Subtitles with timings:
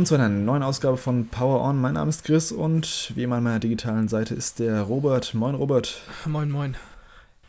[0.00, 1.78] Willkommen zu einer neuen Ausgabe von Power On.
[1.78, 5.34] Mein Name ist Chris und wie immer an meiner digitalen Seite ist der Robert.
[5.34, 6.00] Moin Robert.
[6.24, 6.74] Moin moin.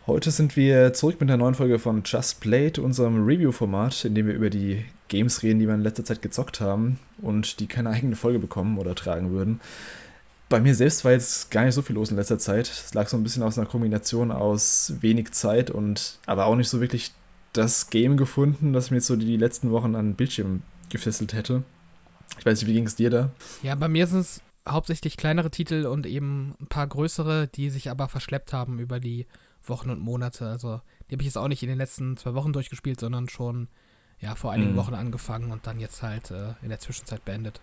[0.05, 4.27] Heute sind wir zurück mit einer neuen Folge von Just Played, unserem Review-Format, in dem
[4.27, 7.89] wir über die Games reden, die wir in letzter Zeit gezockt haben und die keine
[7.89, 9.61] eigene Folge bekommen oder tragen würden.
[10.49, 12.67] Bei mir selbst war jetzt gar nicht so viel los in letzter Zeit.
[12.67, 16.67] Es lag so ein bisschen aus einer Kombination aus wenig Zeit und aber auch nicht
[16.67, 17.13] so wirklich
[17.53, 21.63] das Game gefunden, das mir jetzt so die letzten Wochen an Bildschirm gefesselt hätte.
[22.39, 23.31] Ich weiß nicht, wie ging es dir da?
[23.61, 27.89] Ja, bei mir sind es hauptsächlich kleinere Titel und eben ein paar größere, die sich
[27.89, 29.27] aber verschleppt haben über die
[29.63, 30.47] Wochen und Monate.
[30.47, 33.67] Also die habe ich jetzt auch nicht in den letzten zwei Wochen durchgespielt, sondern schon
[34.19, 34.77] ja, vor einigen mhm.
[34.77, 37.59] Wochen angefangen und dann jetzt halt äh, in der Zwischenzeit beendet.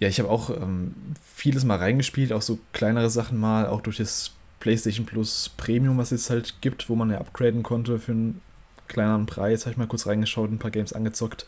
[0.00, 3.98] Ja, ich habe auch ähm, vieles mal reingespielt, auch so kleinere Sachen mal, auch durch
[3.98, 8.40] das PlayStation Plus Premium, was es halt gibt, wo man ja upgraden konnte für einen
[8.88, 9.62] kleineren Preis.
[9.64, 11.46] Habe ich mal kurz reingeschaut, ein paar Games angezockt.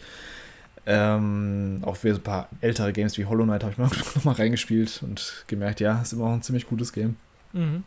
[0.87, 4.35] Ähm, auch für ein paar ältere Games wie Hollow Knight habe ich mal noch mal
[4.35, 7.17] reingespielt und gemerkt, ja, ist immer auch ein ziemlich gutes Game.
[7.53, 7.85] Mhm.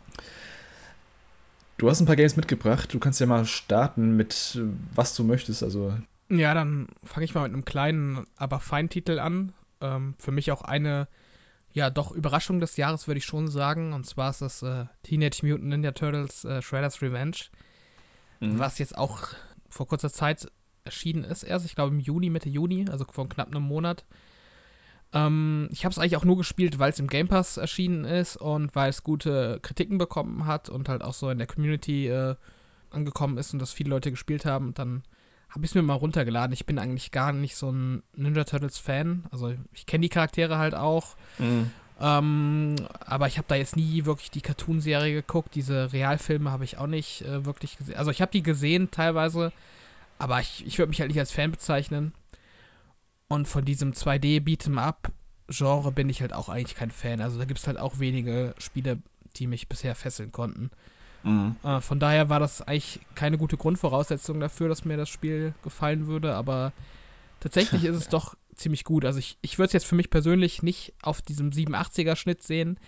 [1.76, 2.92] Du hast ein paar Games mitgebracht.
[2.92, 4.60] Du kannst ja mal starten mit
[4.94, 5.62] was du möchtest.
[5.62, 5.94] Also
[6.30, 9.52] ja, dann fange ich mal mit einem kleinen, aber feinen Titel an.
[9.80, 11.08] Ähm, für mich auch eine,
[11.72, 13.92] ja, doch Überraschung des Jahres, würde ich schon sagen.
[13.92, 17.36] Und zwar ist das äh, Teenage Mutant Ninja Turtles äh, Shredder's Revenge.
[18.40, 18.58] Mhm.
[18.58, 19.28] Was jetzt auch
[19.68, 20.50] vor kurzer Zeit
[20.88, 24.04] erschienen ist erst, ich glaube im Juni, Mitte Juni, also vor knapp einem Monat.
[25.12, 28.36] Ähm, ich habe es eigentlich auch nur gespielt, weil es im Game Pass erschienen ist
[28.36, 32.36] und weil es gute Kritiken bekommen hat und halt auch so in der Community äh,
[32.90, 34.68] angekommen ist und das viele Leute gespielt haben.
[34.68, 35.02] Und dann
[35.50, 36.52] habe ich es mir mal runtergeladen.
[36.52, 39.24] Ich bin eigentlich gar nicht so ein Ninja Turtles Fan.
[39.30, 41.16] Also ich kenne die Charaktere halt auch.
[41.38, 41.70] Mhm.
[42.00, 45.54] Ähm, aber ich habe da jetzt nie wirklich die Cartoon-Serie geguckt.
[45.54, 47.96] Diese Realfilme habe ich auch nicht äh, wirklich gesehen.
[47.96, 49.52] Also ich habe die gesehen teilweise,
[50.18, 52.12] aber ich, ich würde mich halt nicht als Fan bezeichnen.
[53.28, 55.12] Und von diesem 2D Beat'em Up
[55.48, 57.20] Genre bin ich halt auch eigentlich kein Fan.
[57.20, 58.98] Also da gibt es halt auch wenige Spiele,
[59.36, 60.70] die mich bisher fesseln konnten.
[61.22, 61.56] Mhm.
[61.62, 66.06] Äh, von daher war das eigentlich keine gute Grundvoraussetzung dafür, dass mir das Spiel gefallen
[66.06, 66.72] würde, aber
[67.40, 69.04] tatsächlich ist es doch ziemlich gut.
[69.04, 72.78] Also ich, ich würde es jetzt für mich persönlich nicht auf diesem 87er Schnitt sehen,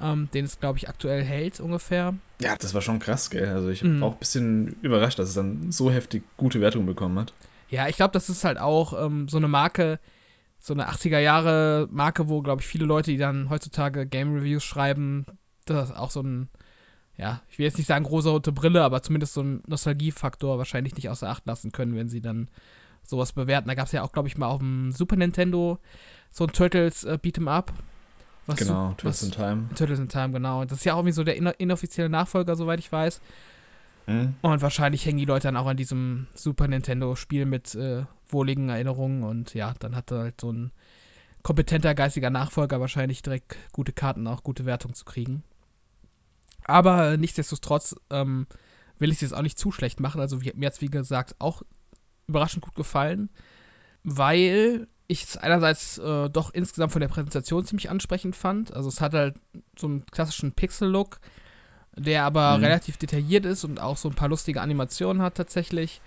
[0.00, 2.14] ähm, den es, glaube ich, aktuell hält ungefähr.
[2.40, 3.48] Ja, das war schon krass, gell?
[3.48, 4.02] Also ich bin mhm.
[4.02, 7.32] auch ein bisschen überrascht, dass es dann so heftig gute Wertungen bekommen hat.
[7.68, 9.98] Ja, ich glaube, das ist halt auch ähm, so eine Marke,
[10.58, 14.64] so eine 80er Jahre Marke, wo, glaube ich, viele Leute, die dann heutzutage Game Reviews
[14.64, 15.26] schreiben,
[15.64, 16.48] das ist auch so ein,
[17.16, 20.94] ja, ich will jetzt nicht sagen große rote Brille, aber zumindest so ein Nostalgiefaktor wahrscheinlich
[20.94, 22.48] nicht außer Acht lassen können, wenn sie dann
[23.02, 23.68] sowas bewerten.
[23.68, 25.78] Da gab es ja auch, glaube ich, mal auf dem Super Nintendo
[26.30, 27.72] so ein Turtles äh, Beat'em Up.
[28.46, 29.68] Was genau, Turtles in Time.
[29.74, 30.64] Turtles in Time, genau.
[30.64, 33.20] Das ist ja auch irgendwie so der inoffizielle Nachfolger, soweit ich weiß.
[34.06, 34.34] Mhm.
[34.40, 39.24] Und wahrscheinlich hängen die Leute dann auch an diesem Super Nintendo-Spiel mit äh, wohligen Erinnerungen
[39.24, 40.72] und ja, dann hat halt so ein
[41.42, 45.44] kompetenter geistiger Nachfolger wahrscheinlich direkt gute Karten, auch gute Wertung zu kriegen.
[46.64, 48.46] Aber äh, nichtsdestotrotz ähm,
[48.98, 50.20] will ich es jetzt auch nicht zu schlecht machen.
[50.20, 51.62] Also mir hat es, wie gesagt, auch
[52.26, 53.30] überraschend gut gefallen,
[54.02, 58.72] weil ich es einerseits äh, doch insgesamt von der Präsentation ziemlich ansprechend fand.
[58.74, 59.36] Also es hat halt
[59.76, 61.20] so einen klassischen Pixel-Look,
[61.96, 62.64] der aber mhm.
[62.64, 66.00] relativ detailliert ist und auch so ein paar lustige Animationen hat tatsächlich.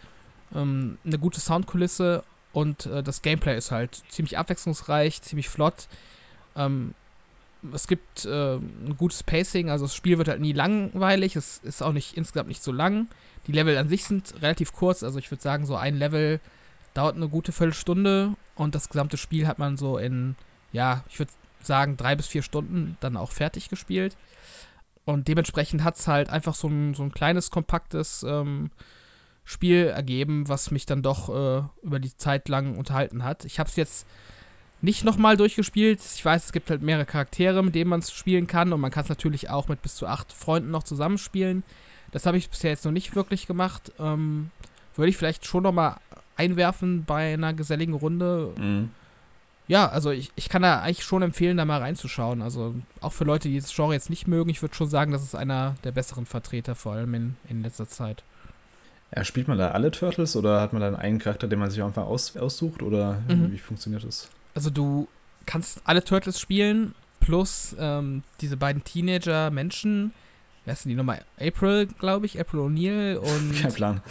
[0.53, 5.87] Ähm, eine gute Soundkulisse und äh, das Gameplay ist halt ziemlich abwechslungsreich, ziemlich flott.
[6.55, 6.93] Ähm,
[7.73, 11.83] es gibt äh, ein gutes Pacing, also das Spiel wird halt nie langweilig, es ist
[11.83, 13.07] auch nicht insgesamt nicht so lang.
[13.47, 16.39] Die Level an sich sind relativ kurz, also ich würde sagen, so ein Level
[16.93, 20.36] dauert eine gute Viertelstunde und das gesamte Spiel hat man so in,
[20.74, 21.31] ja, ich würde
[21.62, 24.18] sagen, drei bis vier Stunden dann auch fertig gespielt.
[25.06, 28.70] Und dementsprechend hat es halt einfach so ein, so ein kleines, kompaktes ähm,
[29.46, 33.46] Spiel ergeben, was mich dann doch äh, über die Zeit lang unterhalten hat.
[33.46, 34.06] Ich habe es jetzt
[34.82, 36.02] nicht nochmal durchgespielt.
[36.16, 38.91] Ich weiß, es gibt halt mehrere Charaktere, mit denen man es spielen kann und man
[38.91, 41.64] kann es natürlich auch mit bis zu acht Freunden noch zusammenspielen.
[42.12, 43.94] Das habe ich bisher jetzt noch nicht wirklich gemacht.
[44.00, 44.52] Ähm,
[44.96, 45.96] würde ich vielleicht schon nochmal
[46.40, 48.53] einwerfen bei einer geselligen Runde.
[48.58, 48.90] Mhm
[49.70, 52.41] ja, also ich, ich kann da eigentlich schon empfehlen, da mal reinzuschauen.
[52.41, 55.22] Also auch für Leute, die das Genre jetzt nicht mögen, ich würde schon sagen, das
[55.22, 58.24] ist einer der besseren Vertreter, vor allem in, in letzter Zeit.
[59.16, 61.84] Ja, spielt man da alle Turtles oder hat man dann einen Charakter, den man sich
[61.84, 63.52] einfach aus, aussucht oder mhm.
[63.52, 64.28] wie funktioniert das?
[64.56, 65.08] Also du
[65.46, 70.14] kannst alle Turtles spielen, plus ähm, diese beiden Teenager-Menschen,
[70.66, 71.23] wer ist denn die nochmal?
[71.40, 73.53] April, glaube ich, April O'Neil und.
[73.61, 74.02] Kein Plan.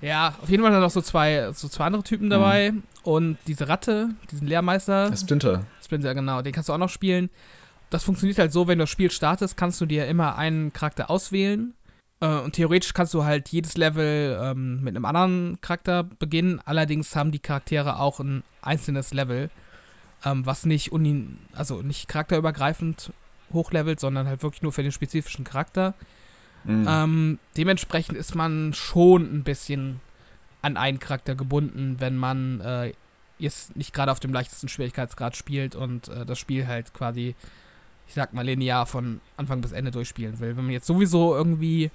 [0.00, 2.72] Ja, auf jeden Fall dann noch so zwei, so zwei andere Typen dabei.
[2.72, 2.82] Mhm.
[3.02, 5.16] Und diese Ratte, diesen Lehrmeister.
[5.16, 5.64] Splinter.
[5.82, 7.30] Splinter, genau, den kannst du auch noch spielen.
[7.90, 11.10] Das funktioniert halt so, wenn du das Spiel startest, kannst du dir immer einen Charakter
[11.10, 11.74] auswählen.
[12.20, 16.60] Äh, und theoretisch kannst du halt jedes Level ähm, mit einem anderen Charakter beginnen.
[16.64, 19.50] Allerdings haben die Charaktere auch ein einzelnes Level.
[20.24, 23.12] ähm, was nicht uni also nicht charakterübergreifend
[23.52, 25.94] hochlevelt, sondern halt wirklich nur für den spezifischen Charakter.
[26.64, 26.86] Mhm.
[26.88, 30.00] Ähm, dementsprechend ist man schon ein bisschen
[30.62, 32.92] an einen Charakter gebunden, wenn man äh,
[33.38, 37.34] jetzt nicht gerade auf dem leichtesten Schwierigkeitsgrad spielt und äh, das Spiel halt quasi,
[38.08, 40.56] ich sag mal, linear von Anfang bis Ende durchspielen will.
[40.56, 41.90] Wenn man jetzt sowieso irgendwie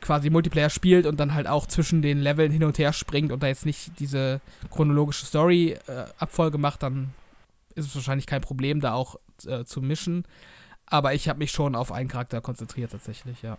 [0.00, 3.42] quasi Multiplayer spielt und dann halt auch zwischen den Leveln hin und her springt und
[3.42, 4.40] da jetzt nicht diese
[4.70, 7.10] chronologische Story-Abfolge äh, macht, dann
[7.74, 10.24] ist es wahrscheinlich kein Problem, da auch äh, zu mischen.
[10.92, 13.56] Aber ich habe mich schon auf einen Charakter konzentriert tatsächlich, ja.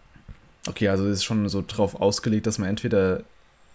[0.67, 3.23] Okay, also ist schon so drauf ausgelegt, dass man entweder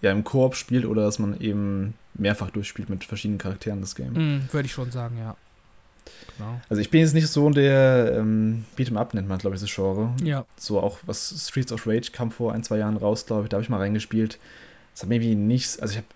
[0.01, 4.13] ja im Koop spielt oder dass man eben mehrfach durchspielt mit verschiedenen Charakteren das Game.
[4.13, 5.37] Mm, Würde ich schon sagen, ja.
[6.37, 6.61] Genau.
[6.69, 9.75] Also ich bin jetzt nicht so der ähm, Beat'em Up nennt man, glaube ich, das
[9.75, 10.15] Genre.
[10.23, 10.45] Ja.
[10.57, 13.49] So auch was Streets of Rage kam vor ein, zwei Jahren raus, glaube ich.
[13.49, 14.39] Da habe ich mal reingespielt.
[14.95, 16.07] Das hat mir irgendwie nichts, also ich habe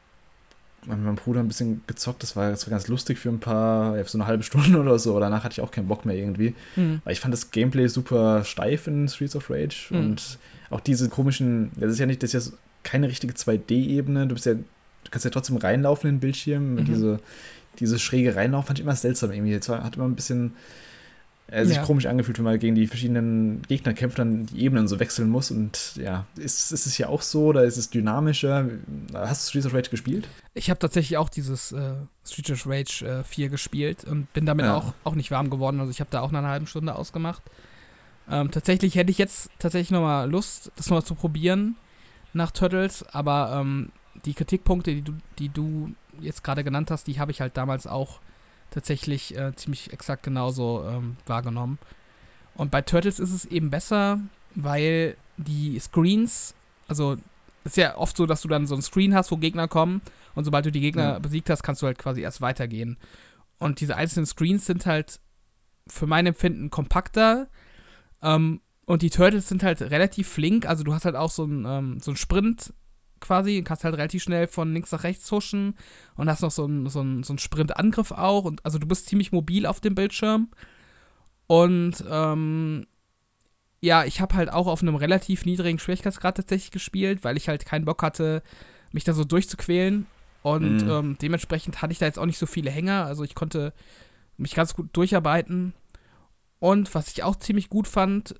[0.86, 3.96] mit meinem Bruder ein bisschen gezockt, das war, das war ganz lustig für ein paar,
[3.96, 6.16] ja, für so eine halbe Stunde oder so, danach hatte ich auch keinen Bock mehr
[6.16, 6.54] irgendwie.
[6.76, 7.00] Mhm.
[7.04, 9.98] Weil ich fand das Gameplay super steif in Streets of Rage mhm.
[9.98, 10.38] und
[10.70, 14.46] auch diese komischen, das ist ja nicht, das ist ja keine richtige 2D-Ebene, du bist
[14.46, 16.84] ja, du kannst ja trotzdem reinlaufen in den Bildschirm, mhm.
[16.84, 17.20] diese,
[17.78, 20.52] diese schräge Reinlauf fand ich immer seltsam irgendwie, es hat immer ein bisschen
[21.48, 21.84] äh, sich ja.
[21.84, 25.50] komisch angefühlt, wenn man gegen die verschiedenen Gegner kämpft, dann die Ebenen so wechseln muss.
[25.50, 28.68] Und ja, ist, ist es ja auch so oder ist es dynamischer?
[29.12, 30.28] Hast du Streets of Rage gespielt?
[30.54, 31.94] Ich habe tatsächlich auch dieses äh,
[32.26, 34.76] Streets of Rage äh, 4 gespielt und bin damit ja.
[34.76, 35.80] auch, auch nicht warm geworden.
[35.80, 37.42] Also ich habe da auch nach einer halben Stunde ausgemacht.
[38.30, 41.76] Ähm, tatsächlich hätte ich jetzt tatsächlich nochmal Lust, das nochmal zu probieren
[42.32, 43.90] nach Turtles, aber ähm,
[44.24, 47.86] die Kritikpunkte, die du, die du jetzt gerade genannt hast, die habe ich halt damals
[47.86, 48.20] auch
[48.72, 51.78] tatsächlich äh, ziemlich exakt genauso ähm, wahrgenommen.
[52.54, 54.20] Und bei Turtles ist es eben besser,
[54.54, 56.54] weil die Screens,
[56.88, 57.16] also
[57.64, 60.02] es ist ja oft so, dass du dann so ein Screen hast, wo Gegner kommen
[60.34, 61.18] und sobald du die Gegner ja.
[61.18, 62.98] besiegt hast, kannst du halt quasi erst weitergehen.
[63.58, 65.20] Und diese einzelnen Screens sind halt
[65.86, 67.48] für mein Empfinden kompakter
[68.22, 71.64] ähm, und die Turtles sind halt relativ flink, also du hast halt auch so einen
[71.64, 72.72] ähm, so Sprint
[73.22, 75.76] quasi, kannst halt relativ schnell von links nach rechts huschen
[76.16, 78.44] und hast noch so einen so so ein Sprintangriff auch.
[78.44, 80.48] Und also du bist ziemlich mobil auf dem Bildschirm.
[81.46, 82.86] Und ähm,
[83.80, 87.66] ja, ich habe halt auch auf einem relativ niedrigen Schwierigkeitsgrad tatsächlich gespielt, weil ich halt
[87.66, 88.42] keinen Bock hatte,
[88.92, 90.06] mich da so durchzuquälen.
[90.42, 90.90] Und mhm.
[90.90, 93.04] ähm, dementsprechend hatte ich da jetzt auch nicht so viele Hänger.
[93.04, 93.72] Also ich konnte
[94.36, 95.74] mich ganz gut durcharbeiten.
[96.58, 98.36] Und was ich auch ziemlich gut fand,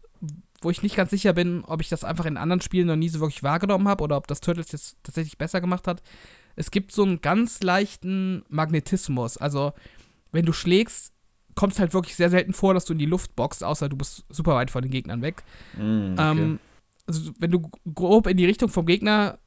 [0.62, 3.08] wo ich nicht ganz sicher bin, ob ich das einfach in anderen Spielen noch nie
[3.08, 6.02] so wirklich wahrgenommen habe oder ob das Turtles jetzt tatsächlich besser gemacht hat.
[6.56, 9.36] Es gibt so einen ganz leichten Magnetismus.
[9.36, 9.72] Also,
[10.32, 11.12] wenn du schlägst,
[11.54, 13.96] kommt es halt wirklich sehr selten vor, dass du in die Luft boxst, außer du
[13.96, 15.42] bist super weit von den Gegnern weg.
[15.76, 16.30] Mm, okay.
[16.30, 16.58] ähm,
[17.06, 19.38] also, wenn du grob in die Richtung vom Gegner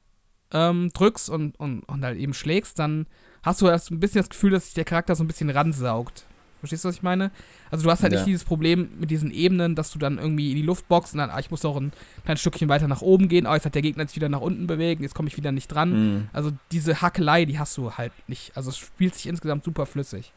[0.52, 3.08] ähm, drückst und, und, und halt eben schlägst, dann
[3.44, 6.26] hast du erst ein bisschen das Gefühl, dass sich der Charakter so ein bisschen ransaugt.
[6.66, 7.32] Verstehst du, was ich meine?
[7.70, 8.20] Also du hast halt ja.
[8.20, 11.20] nicht dieses Problem mit diesen Ebenen, dass du dann irgendwie in die Luft boxst und
[11.20, 11.92] dann, ah, ich muss auch ein
[12.24, 14.68] kleines Stückchen weiter nach oben gehen, oh, jetzt hat der Gegner sich wieder nach unten
[14.68, 15.92] bewegt, jetzt komme ich wieder nicht dran.
[15.92, 16.28] Mhm.
[16.34, 18.56] Also diese Hackelei, die hast du halt nicht.
[18.56, 20.32] Also es spielt sich insgesamt super flüssig.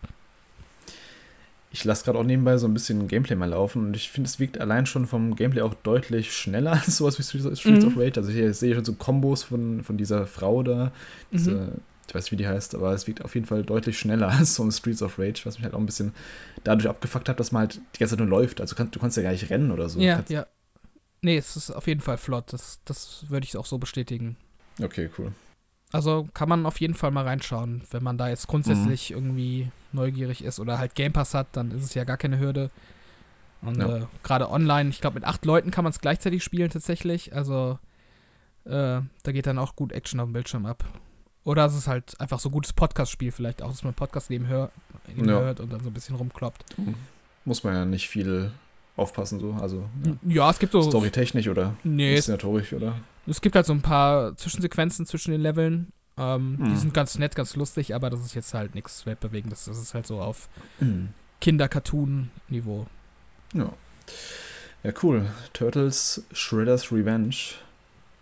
[1.70, 4.38] Ich lasse gerade auch nebenbei so ein bisschen Gameplay mal laufen und ich finde, es
[4.38, 7.88] wirkt allein schon vom Gameplay auch deutlich schneller als sowas wie Streets mhm.
[7.88, 8.20] of Rage.
[8.20, 10.92] Also hier sehe ich schon so Kombos von, von dieser Frau da,
[11.32, 14.28] diese mhm ich weiß wie die heißt, aber es wirkt auf jeden Fall deutlich schneller
[14.38, 16.14] als so ein Streets of Rage, was mich halt auch ein bisschen
[16.64, 18.60] dadurch abgefuckt hat, dass man halt die ganze Zeit nur läuft.
[18.60, 20.00] Also kann, du kannst ja gar nicht rennen oder so.
[20.00, 20.46] Ja, ja.
[21.20, 22.52] Nee, es ist auf jeden Fall flott.
[22.52, 24.36] Das, das würde ich auch so bestätigen.
[24.80, 25.32] Okay, cool.
[25.90, 27.82] Also kann man auf jeden Fall mal reinschauen.
[27.90, 29.16] Wenn man da jetzt grundsätzlich mhm.
[29.16, 32.70] irgendwie neugierig ist oder halt Game Pass hat, dann ist es ja gar keine Hürde.
[33.62, 33.96] Und ja.
[33.96, 37.34] äh, gerade online, ich glaube, mit acht Leuten kann man es gleichzeitig spielen tatsächlich.
[37.34, 37.78] Also
[38.64, 40.84] äh, da geht dann auch gut Action auf dem Bildschirm ab.
[41.48, 44.48] Oder es ist halt einfach so ein gutes Podcast-Spiel, vielleicht auch, dass man Podcast neben
[44.48, 44.70] hör,
[45.16, 45.24] ja.
[45.24, 46.76] hört und dann so ein bisschen rumkloppt.
[47.46, 48.50] Muss man ja nicht viel
[48.96, 49.54] aufpassen, so.
[49.54, 50.82] Also, ja, ja es gibt so.
[50.82, 52.96] Storytechnisch oder nee, inszenatorisch, oder?
[53.26, 55.90] Es gibt halt so ein paar Zwischensequenzen zwischen den Leveln.
[56.18, 56.68] Ähm, hm.
[56.68, 59.64] Die sind ganz nett, ganz lustig, aber das ist jetzt halt nichts Weltbewegendes.
[59.64, 60.50] Das ist halt so auf
[60.80, 61.14] hm.
[61.40, 62.86] Kinder-Cartoon-Niveau.
[63.54, 63.72] Ja.
[64.82, 65.24] Ja, cool.
[65.54, 67.36] Turtles Shredder's Revenge.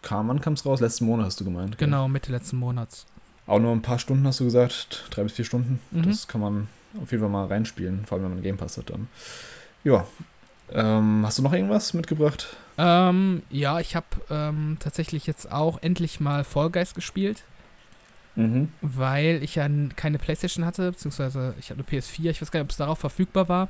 [0.03, 0.79] Kam, wann kam es raus?
[0.79, 1.77] Letzten Monat hast du gemeint.
[1.77, 3.05] Genau, Mitte letzten Monats.
[3.47, 5.79] Auch nur ein paar Stunden hast du gesagt, drei bis vier Stunden.
[5.93, 6.03] Mhm.
[6.03, 6.69] Das kann man
[7.01, 9.09] auf jeden Fall mal reinspielen, vor allem wenn man Game Pass hat dann.
[9.85, 10.07] Ja.
[10.73, 12.57] Ähm, hast du noch irgendwas mitgebracht?
[12.77, 17.45] Ähm, ja, ich habe ähm, tatsächlich jetzt auch endlich mal Fall Guys gespielt.
[18.35, 18.69] Mhm.
[18.83, 22.31] Weil ich ja keine Playstation hatte, beziehungsweise ich habe eine PS4.
[22.31, 23.69] Ich weiß gar nicht, ob es darauf verfügbar war.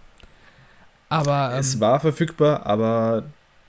[1.09, 1.53] Aber.
[1.57, 3.25] es ähm, war verfügbar, aber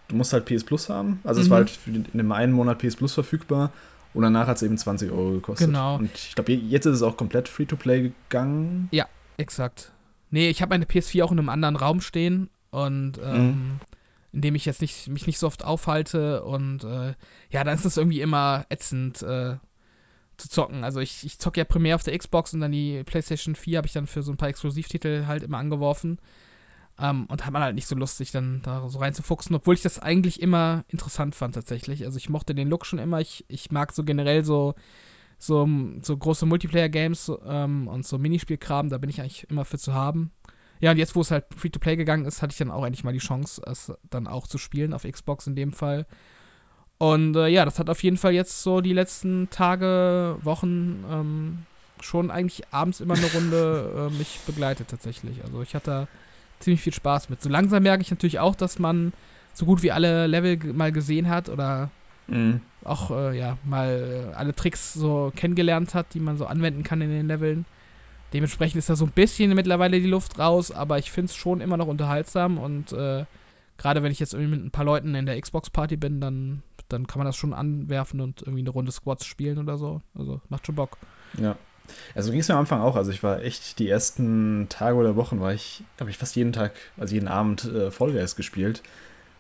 [0.08, 1.20] du musst halt PS Plus haben.
[1.24, 1.46] Also mhm.
[1.46, 3.72] es war halt in dem einen Monat PS Plus verfügbar
[4.18, 5.68] und danach hat es eben 20 Euro gekostet.
[5.68, 5.98] Genau.
[5.98, 8.90] Und ich glaube, jetzt ist es auch komplett Free-to-Play gegangen.
[8.92, 9.06] Ja,
[9.38, 9.92] exakt.
[10.32, 13.80] Nee, ich habe meine PS4 auch in einem anderen Raum stehen und ähm, mhm.
[14.34, 17.14] in dem ich jetzt nicht, mich nicht so oft aufhalte und äh,
[17.52, 19.58] ja, dann ist es irgendwie immer ätzend äh,
[20.38, 20.84] zu zocken.
[20.84, 23.86] Also ich, ich zocke ja primär auf der Xbox und dann die PlayStation 4 habe
[23.86, 26.18] ich dann für so ein paar Exklusivtitel halt immer angeworfen.
[27.00, 30.00] Um, und hat man halt nicht so lustig, dann da so reinzufuchsen, obwohl ich das
[30.00, 32.04] eigentlich immer interessant fand tatsächlich.
[32.04, 33.22] Also ich mochte den Look schon immer.
[33.22, 34.74] Ich, ich mag so generell so,
[35.38, 35.70] so,
[36.02, 40.32] so große Multiplayer-Games ähm, und so Minispielkram, da bin ich eigentlich immer für zu haben.
[40.80, 43.14] Ja, und jetzt, wo es halt Free-to-Play gegangen ist, hatte ich dann auch endlich mal
[43.14, 46.08] die Chance, es dann auch zu spielen, auf Xbox in dem Fall.
[46.98, 51.66] Und äh, ja, das hat auf jeden Fall jetzt so die letzten Tage, Wochen ähm,
[52.02, 55.44] schon eigentlich abends immer eine Runde äh, mich begleitet tatsächlich.
[55.44, 56.08] Also ich hatte
[56.60, 57.42] ziemlich viel Spaß mit.
[57.42, 59.14] So langsam merke ich natürlich auch, dass man
[59.54, 61.90] so gut wie alle Level mal gesehen hat oder
[62.28, 62.62] mhm.
[62.84, 67.10] auch äh, ja mal alle Tricks so kennengelernt hat, die man so anwenden kann in
[67.10, 67.66] den Leveln.
[68.34, 71.62] Dementsprechend ist da so ein bisschen mittlerweile die Luft raus, aber ich finde es schon
[71.62, 73.26] immer noch unterhaltsam und äh,
[73.78, 77.08] gerade wenn ich jetzt irgendwie mit ein paar Leuten in der Xbox-Party bin, dann, dann
[77.08, 80.02] kann man das schon anwerfen und irgendwie eine Runde Squads spielen oder so.
[80.14, 80.98] Also macht schon Bock.
[81.40, 81.56] Ja.
[82.16, 82.96] Also ging es mir am Anfang auch.
[82.96, 86.54] Also ich war echt die ersten Tage oder Wochen war ich, habe ich fast jeden
[86.54, 88.82] Tag, also jeden Abend äh, Fall Guys gespielt.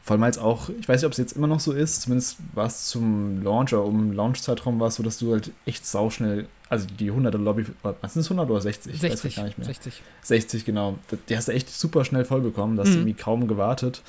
[0.08, 2.38] Vor allem als auch, ich weiß nicht, ob es jetzt immer noch so ist, zumindest
[2.54, 6.48] war es zum Launch oder um Launch-Zeitraum war es so, dass du halt echt sauschnell,
[6.70, 8.98] also die 100er Lobby, was sind es 100 oder 60?
[8.98, 9.66] 60, ich gar nicht mehr.
[9.66, 10.02] 60.
[10.22, 10.98] 60, genau.
[11.28, 13.08] Die hast du echt super schnell voll bekommen, da hast du mhm.
[13.08, 14.02] irgendwie kaum gewartet.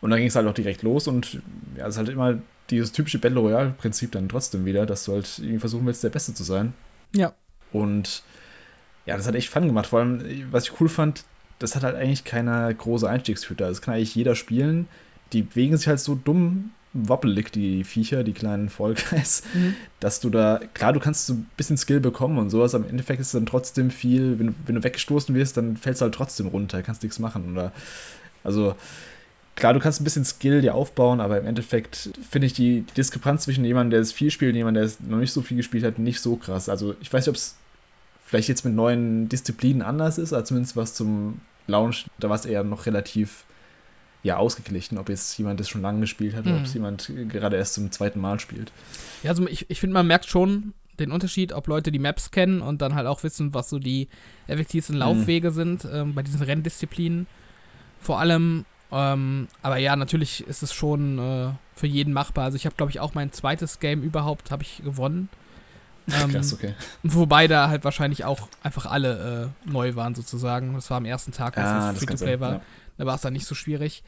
[0.00, 1.42] Und dann ging es halt auch direkt los und
[1.76, 2.38] ja, es ist halt immer
[2.70, 6.32] dieses typische Battle Royale-Prinzip dann trotzdem wieder, dass du halt irgendwie versuchen willst, der Beste
[6.32, 6.72] zu sein.
[7.14, 7.34] Ja.
[7.72, 8.22] Und
[9.06, 9.86] ja, das hat echt Fun gemacht.
[9.86, 11.24] Vor allem, was ich cool fand,
[11.58, 13.64] das hat halt eigentlich keine große Einstiegshütte.
[13.64, 14.88] Das also kann eigentlich jeder spielen.
[15.32, 19.74] Die bewegen sich halt so dumm wappelig, die Viecher, die kleinen Vollkreis, mhm.
[20.00, 22.90] dass du da, klar, du kannst so ein bisschen Skill bekommen und sowas, aber im
[22.90, 26.14] Endeffekt ist es dann trotzdem viel, wenn, wenn du weggestoßen wirst, dann fällst du halt
[26.14, 27.52] trotzdem runter, kannst nichts machen.
[27.52, 27.72] Oder,
[28.42, 28.74] also,
[29.54, 32.94] klar, du kannst ein bisschen Skill dir aufbauen, aber im Endeffekt finde ich die, die
[32.94, 35.58] Diskrepanz zwischen jemandem, der es viel spielt und jemandem, der es noch nicht so viel
[35.58, 36.68] gespielt hat, nicht so krass.
[36.68, 37.57] Also, ich weiß nicht, ob es
[38.28, 42.44] vielleicht jetzt mit neuen Disziplinen anders ist, als zumindest was zum Launch, da war es
[42.44, 43.46] eher noch relativ
[44.22, 46.50] ja, ausgeglichen, ob jetzt jemand das schon lange gespielt hat mhm.
[46.50, 48.70] oder ob es jemand gerade erst zum zweiten Mal spielt.
[49.22, 52.60] Ja, also ich, ich finde, man merkt schon den Unterschied, ob Leute die Maps kennen
[52.60, 54.08] und dann halt auch wissen, was so die
[54.46, 55.00] effektivsten mhm.
[55.00, 55.54] Laufwege mhm.
[55.54, 57.26] sind ähm, bei diesen Renndisziplinen.
[57.98, 62.44] Vor allem, ähm, aber ja, natürlich ist es schon äh, für jeden machbar.
[62.44, 65.30] Also ich habe, glaube ich, auch mein zweites Game überhaupt habe ich gewonnen.
[66.10, 66.74] Ähm, Krass, okay.
[67.02, 70.74] Wobei da halt wahrscheinlich auch einfach alle äh, neu waren sozusagen.
[70.74, 72.52] Das war am ersten Tag, als ah, es Free-to-Play war.
[72.54, 72.60] Ja.
[72.96, 74.02] Da war es dann nicht so schwierig.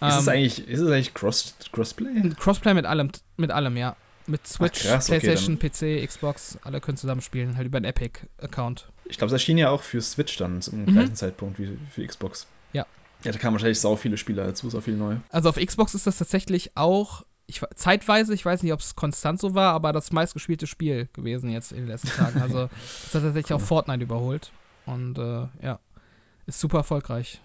[0.00, 2.30] Ist es ähm, eigentlich, ist es eigentlich Cross, Crossplay?
[2.38, 3.96] Crossplay mit allem, mit allem, ja.
[4.26, 8.88] Mit Switch, Ach, krass, PlayStation, okay, PC, Xbox, alle können zusammenspielen, halt über einen Epic-Account.
[9.04, 10.86] Ich glaube, es erschien ja auch für Switch dann zum mhm.
[10.86, 12.46] gleichen Zeitpunkt wie für Xbox.
[12.72, 12.86] Ja.
[13.24, 15.20] Ja, da kamen wahrscheinlich sau viele Spieler dazu, sau viele neue.
[15.30, 19.40] Also auf Xbox ist das tatsächlich auch ich, zeitweise, ich weiß nicht, ob es konstant
[19.40, 22.40] so war, aber das meistgespielte Spiel gewesen jetzt in den letzten Tagen.
[22.40, 22.68] Also
[23.04, 24.50] das hat tatsächlich auch Fortnite überholt.
[24.86, 25.78] Und äh, ja,
[26.46, 27.40] ist super erfolgreich.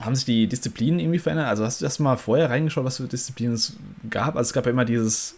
[0.00, 1.48] Haben sich die Disziplinen irgendwie verändert?
[1.48, 3.76] Also hast du erst mal vorher reingeschaut, was für Disziplinen es
[4.10, 4.36] gab?
[4.36, 5.36] Also es gab ja immer dieses,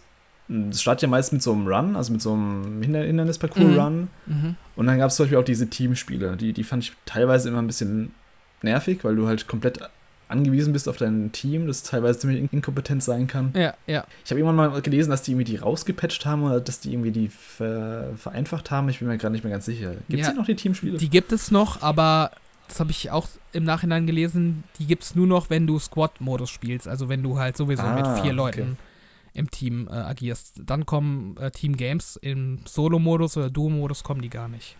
[0.49, 4.09] es startet ja meist mit so einem Run, also mit so einem Hindernisparcours-Run.
[4.25, 4.35] Mhm.
[4.35, 4.55] Mhm.
[4.75, 6.35] Und dann gab es zum Beispiel auch diese Teamspiele.
[6.35, 8.11] Die, die fand ich teilweise immer ein bisschen
[8.61, 9.79] nervig, weil du halt komplett
[10.29, 13.51] angewiesen bist auf dein Team, das teilweise ziemlich inkompetent sein kann.
[13.55, 14.05] Ja, ja.
[14.23, 17.11] Ich habe irgendwann mal gelesen, dass die irgendwie die rausgepatcht haben oder dass die irgendwie
[17.11, 18.89] die ver vereinfacht haben.
[18.89, 19.95] Ich bin mir gerade nicht mehr ganz sicher.
[20.07, 20.97] Gibt es ja, noch die Teamspiele?
[20.97, 22.31] Die gibt es noch, aber
[22.67, 26.49] das habe ich auch im Nachhinein gelesen, die gibt es nur noch, wenn du Squad-Modus
[26.51, 26.87] spielst.
[26.87, 28.75] Also wenn du halt sowieso ah, mit vier Leuten okay.
[29.33, 30.61] im Team äh, agierst.
[30.65, 34.77] Dann kommen äh, Team Games im Solo-Modus oder Duo-Modus kommen die gar nicht.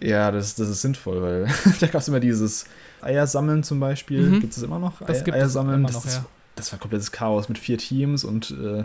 [0.00, 1.46] Ja, das, das ist sinnvoll, weil
[1.80, 2.66] da gab es immer dieses
[3.00, 4.22] Eiersammeln zum Beispiel.
[4.22, 4.40] Mhm.
[4.40, 5.00] Gibt es immer noch?
[5.06, 5.80] Das gibt Eiersammeln.
[5.80, 6.24] Immer noch, das, ja.
[6.56, 8.84] das war komplettes Chaos mit vier Teams und äh,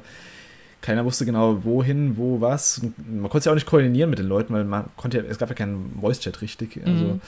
[0.82, 2.80] keiner wusste genau, wohin, wo, was.
[2.80, 5.24] Und man konnte es ja auch nicht koordinieren mit den Leuten, weil man konnte ja,
[5.24, 6.80] es gab ja keinen Voice-Chat richtig.
[6.86, 7.22] Also, mhm.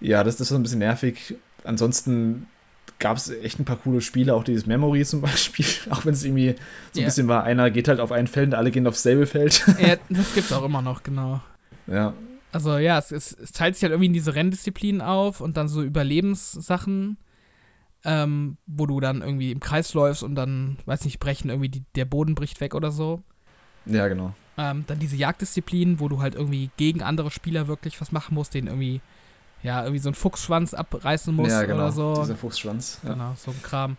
[0.00, 1.36] ja, das, das war ein bisschen nervig.
[1.64, 2.46] Ansonsten
[2.98, 6.24] gab es echt ein paar coole Spiele, auch dieses Memory zum Beispiel, auch wenn es
[6.24, 6.54] irgendwie
[6.92, 7.04] so ein yeah.
[7.06, 9.64] bisschen war, einer geht halt auf ein Feld und alle gehen aufs selbe Feld.
[9.80, 11.40] Ja, das gibt es auch immer noch, genau.
[11.86, 12.12] Ja,
[12.52, 15.68] also ja, es, es, es, teilt sich halt irgendwie in diese Renndisziplinen auf und dann
[15.68, 17.18] so Überlebenssachen,
[18.04, 21.84] ähm, wo du dann irgendwie im Kreis läufst und dann, weiß nicht, brechen, irgendwie die,
[21.94, 23.22] der Boden bricht weg oder so.
[23.86, 24.34] Ja, genau.
[24.56, 28.54] Ähm, dann diese Jagddisziplinen, wo du halt irgendwie gegen andere Spieler wirklich was machen musst,
[28.54, 29.00] den irgendwie,
[29.62, 32.14] ja, irgendwie so einen Fuchsschwanz abreißen musst ja, genau, oder so.
[32.14, 33.00] Dieser Fuchsschwanz.
[33.04, 33.12] Ja.
[33.12, 33.96] Genau, so ein Kram.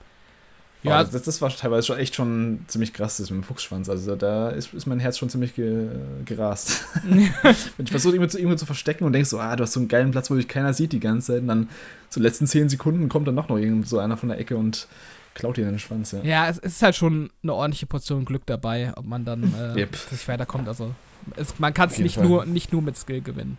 [0.82, 3.90] Ja, das, das, war teilweise schon echt schon ziemlich krass, das mit dem Fuchsschwanz.
[3.90, 5.90] Also da ist, ist mein Herz schon ziemlich ge,
[6.24, 6.86] gerast.
[7.04, 9.82] Wenn ich versuche, irgendwo zu, irgendwo zu verstecken und denkst so, ah, du hast so
[9.82, 11.42] einen geilen Platz, wo dich keiner sieht die ganze Zeit.
[11.42, 11.70] Und dann
[12.10, 14.88] so letzten zehn Sekunden kommt dann noch, noch irgend so einer von der Ecke und
[15.34, 16.14] klaut dir den Schwanz.
[16.14, 19.74] Ja, ja es, ist halt schon eine ordentliche Portion Glück dabei, ob man dann äh,
[19.80, 19.98] yep.
[20.28, 20.70] weiterkommt.
[20.70, 20.96] Also
[21.36, 23.58] es, man kann es nicht nur, nicht nur mit Skill gewinnen.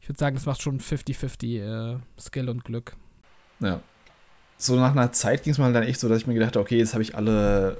[0.00, 2.96] Ich würde sagen, es macht schon 50-50 äh, Skill und Glück.
[3.60, 3.80] Ja,
[4.58, 6.60] so nach einer Zeit ging es mal dann echt so, dass ich mir gedacht habe,
[6.60, 7.76] okay, jetzt habe ich alle,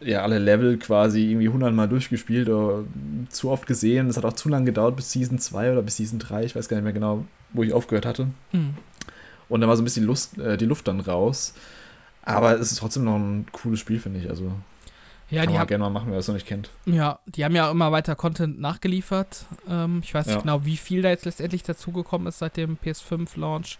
[0.00, 2.84] ja, alle Level quasi irgendwie hundertmal durchgespielt oder
[3.30, 4.08] zu oft gesehen.
[4.08, 6.44] Das hat auch zu lange gedauert bis Season 2 oder bis Season 3.
[6.44, 8.28] Ich weiß gar nicht mehr genau, wo ich aufgehört hatte.
[8.52, 8.74] Mhm.
[9.48, 11.54] Und dann war so ein bisschen die, Lust, äh, die Luft dann raus.
[12.22, 14.28] Aber es ist trotzdem noch ein cooles Spiel, finde ich.
[14.28, 14.50] Also
[15.30, 16.70] ja, kann die man gerne mal machen, wer es noch nicht kennt.
[16.84, 19.46] Ja, die haben ja immer weiter Content nachgeliefert.
[19.68, 20.40] Ähm, ich weiß nicht ja.
[20.40, 23.78] genau, wie viel da jetzt letztendlich dazugekommen ist seit dem PS5-Launch.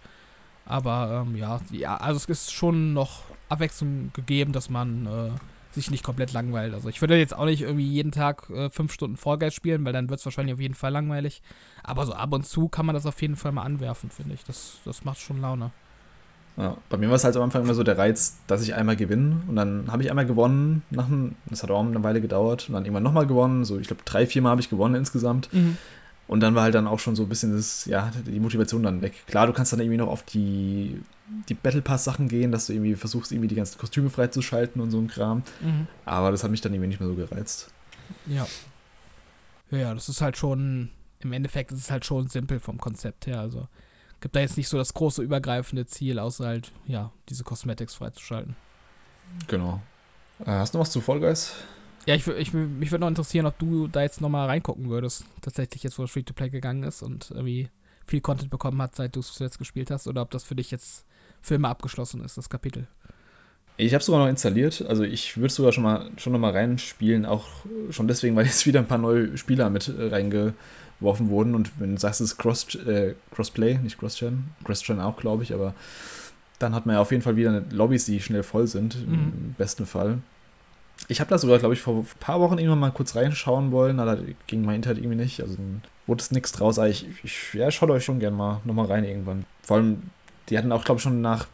[0.67, 5.31] Aber ähm, ja, ja, also es ist schon noch Abwechslung gegeben, dass man äh,
[5.73, 6.75] sich nicht komplett langweilt.
[6.75, 9.93] Also ich würde jetzt auch nicht irgendwie jeden Tag äh, fünf Stunden Vollgeist spielen, weil
[9.93, 11.41] dann wird es wahrscheinlich auf jeden Fall langweilig.
[11.85, 14.45] Aber so ab und zu kann man das auf jeden Fall mal anwerfen, finde ich.
[14.45, 15.71] Das, das macht schon Laune.
[16.57, 18.97] Ja, bei mir war es halt am Anfang immer so der Reiz, dass ich einmal
[18.97, 22.69] gewinne und dann habe ich einmal gewonnen, nach ein, das hat auch eine Weile gedauert
[22.69, 25.53] und dann irgendwann nochmal gewonnen, so ich glaube drei, vier Mal habe ich gewonnen insgesamt.
[25.53, 25.77] Mhm.
[26.29, 29.01] Und dann war halt dann auch schon so ein bisschen das, ja, die Motivation dann
[29.01, 29.15] weg.
[29.27, 31.01] Klar, du kannst dann irgendwie noch auf die,
[31.49, 34.99] die Battle Pass-Sachen gehen, dass du irgendwie versuchst, irgendwie die ganzen Kostüme freizuschalten und so
[34.99, 35.43] ein Kram.
[35.61, 35.87] Mhm.
[36.05, 37.71] Aber das hat mich dann irgendwie nicht mehr so gereizt.
[38.27, 38.47] Ja.
[39.71, 40.91] Ja, das ist halt schon,
[41.21, 43.41] im Endeffekt ist es halt schon simpel vom Konzept her.
[43.41, 43.69] Also
[44.21, 48.57] gibt da jetzt nicht so das große übergreifende Ziel, außer halt, ja, diese Cosmetics freizuschalten.
[49.47, 49.81] Genau.
[50.41, 51.53] Äh, hast du noch was zu Fall Guys?
[52.07, 55.25] Ja, ich, ich, mich würde noch interessieren, ob du da jetzt nochmal reingucken würdest.
[55.43, 57.69] Tatsächlich jetzt, wo das Free-to-Play gegangen ist und irgendwie
[58.07, 60.07] viel Content bekommen hat, seit du es zuletzt gespielt hast.
[60.07, 61.05] Oder ob das für dich jetzt
[61.43, 62.87] für immer abgeschlossen ist, das Kapitel.
[63.77, 64.85] Ich habe sogar noch installiert.
[64.89, 67.27] Also ich würde sogar schon mal schon noch mal reinspielen.
[67.27, 67.47] Auch
[67.91, 71.57] schon deswegen, weil jetzt wieder ein paar neue Spieler mit reingeworfen wurden.
[71.57, 74.45] Und wenn du sagst, es ist Cross, äh, Crossplay, nicht Cross-Gen.
[74.65, 75.53] Cross-Gen auch, glaube ich.
[75.53, 75.75] Aber
[76.61, 79.07] dann hat man ja auf jeden Fall wieder Lobbys, die schnell voll sind.
[79.07, 79.15] Mhm.
[79.15, 80.19] Im besten Fall.
[81.09, 84.01] Ich habe da sogar, glaube ich, vor ein paar Wochen irgendwann mal kurz reinschauen wollen,
[84.01, 85.41] aber da ging mein Internet irgendwie nicht.
[85.41, 86.79] Also dann wurde es nichts draus.
[86.79, 89.45] Aber ich, ich ja, schaut euch schon gerne mal nochmal rein irgendwann.
[89.63, 90.03] Vor allem,
[90.49, 91.47] die hatten auch, glaube ich, schon nach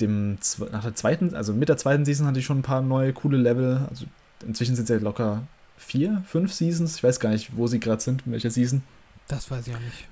[0.00, 0.38] dem
[0.72, 3.36] nach der zweiten, also mit der zweiten Season hatte ich schon ein paar neue coole
[3.36, 3.86] Level.
[3.90, 4.06] Also
[4.46, 5.42] inzwischen sind es ja locker
[5.76, 6.96] vier, fünf Seasons.
[6.96, 8.82] Ich weiß gar nicht, wo sie gerade sind, in welcher Season.
[9.28, 10.08] Das weiß ich auch nicht.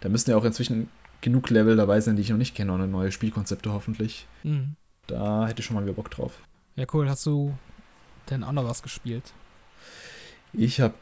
[0.00, 0.88] Da müssten ja auch inzwischen
[1.20, 4.26] genug Level dabei sein, die ich noch nicht kenne, und neue Spielkonzepte hoffentlich.
[4.42, 4.74] Mhm.
[5.06, 6.38] Da hätte ich schon mal wieder Bock drauf.
[6.76, 7.08] Ja, cool.
[7.08, 7.52] Hast du
[8.30, 9.32] denn auch noch was gespielt?
[10.52, 10.94] Ich habe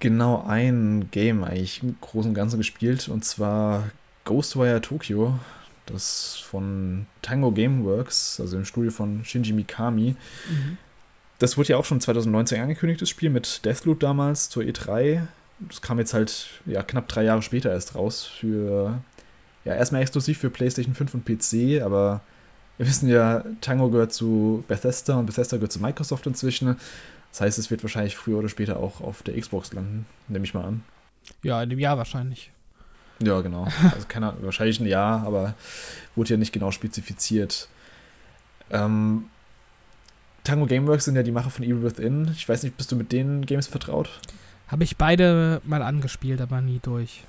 [0.00, 3.90] genau ein Game eigentlich im Großen und Ganzen gespielt und zwar
[4.24, 5.38] Ghostwire Tokyo.
[5.86, 10.14] Das von Tango Gameworks, also im Studio von Shinji Mikami.
[10.48, 10.78] Mhm.
[11.40, 15.26] Das wurde ja auch schon 2019 angekündigt, das Spiel mit Deathloop damals zur E3.
[15.58, 19.02] Das kam jetzt halt ja, knapp drei Jahre später erst raus für,
[19.64, 22.20] ja, erstmal exklusiv für PlayStation 5 und PC, aber
[22.80, 26.78] wir wissen ja, Tango gehört zu Bethesda und Bethesda gehört zu Microsoft inzwischen.
[27.30, 30.54] Das heißt, es wird wahrscheinlich früher oder später auch auf der Xbox landen, nehme ich
[30.54, 30.82] mal an.
[31.42, 32.50] Ja, in dem Jahr wahrscheinlich.
[33.22, 33.68] Ja, genau.
[33.94, 35.52] Also keine Ahnung, wahrscheinlich ein Jahr, aber
[36.16, 37.68] wurde ja nicht genau spezifiziert.
[38.70, 39.26] Ähm,
[40.44, 42.30] Tango Gameworks sind ja die Macher von Evil Within.
[42.34, 44.08] Ich weiß nicht, bist du mit den Games vertraut?
[44.68, 47.24] Habe ich beide mal angespielt, aber nie durch.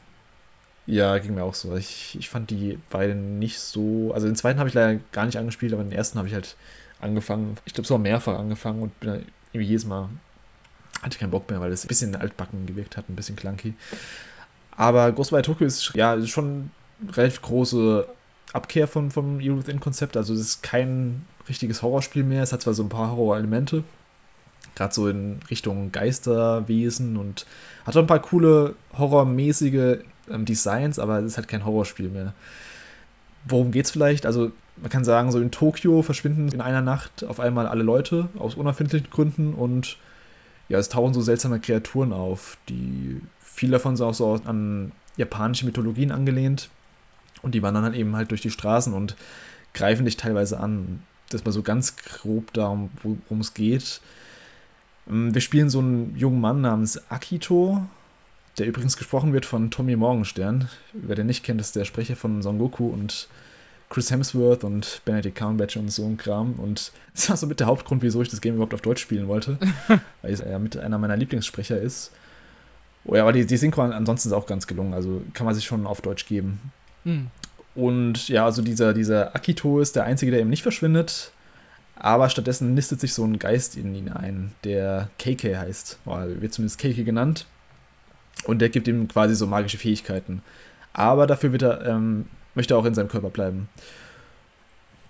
[0.87, 1.75] Ja, ging mir auch so.
[1.75, 4.11] Ich, ich fand die beiden nicht so.
[4.13, 6.55] Also den zweiten habe ich leider gar nicht angespielt, aber den ersten habe ich halt
[6.99, 7.57] angefangen.
[7.65, 10.09] Ich glaube, es war mehrfach angefangen und bin dann irgendwie jedes Mal
[11.01, 13.73] hatte ich keinen Bock mehr, weil es ein bisschen altbacken gewirkt hat, ein bisschen clunky.
[14.75, 16.69] Aber Ghostwire Tokyo ist ja ist schon
[17.01, 18.07] eine relativ große
[18.53, 20.15] Abkehr vom, vom Evil Within-Konzept.
[20.17, 22.43] Also es ist kein richtiges Horrorspiel mehr.
[22.43, 23.83] Es hat zwar so ein paar Horror-Elemente,
[24.75, 27.45] gerade so in Richtung Geisterwesen und
[27.85, 29.99] hat auch ein paar coole horrormäßige
[30.33, 32.33] ähm, Designs, aber es ist halt kein Horrorspiel mehr.
[33.45, 34.25] Worum geht's vielleicht?
[34.25, 38.29] Also, man kann sagen, so in Tokio verschwinden in einer Nacht auf einmal alle Leute
[38.37, 39.97] aus unerfindlichen Gründen und
[40.69, 45.65] ja, es tauchen so seltsame Kreaturen auf, die viele davon sind auch so an japanische
[45.65, 46.69] Mythologien angelehnt
[47.41, 49.15] und die wandern dann eben halt durch die Straßen und
[49.73, 51.03] greifen dich teilweise an.
[51.29, 54.01] Das mal so ganz grob darum, worum es geht.
[55.09, 57.85] Ähm, wir spielen so einen jungen Mann namens Akito,
[58.57, 60.69] der übrigens gesprochen wird von Tommy Morgenstern.
[60.93, 63.27] Wer den nicht kennt, ist der Sprecher von Son Goku und
[63.89, 66.53] Chris Hemsworth und Benedict Cumberbatch und so ein Kram.
[66.53, 69.27] Und das war so mit der Hauptgrund, wieso ich das Game überhaupt auf Deutsch spielen
[69.27, 69.57] wollte.
[70.21, 72.11] weil er ja mit einer meiner Lieblingssprecher ist.
[73.05, 74.93] Oh ja, aber die, die Synchro ansonsten ist auch ganz gelungen.
[74.93, 76.59] Also kann man sich schon auf Deutsch geben.
[77.03, 77.27] Hm.
[77.73, 81.31] Und ja, also dieser, dieser Akito ist der Einzige, der eben nicht verschwindet.
[81.95, 85.99] Aber stattdessen nistet sich so ein Geist in ihn ein, der KK heißt.
[86.05, 87.45] Oder wird zumindest KK genannt.
[88.45, 90.41] Und der gibt ihm quasi so magische Fähigkeiten.
[90.93, 93.69] Aber dafür wird er, ähm, möchte er auch in seinem Körper bleiben.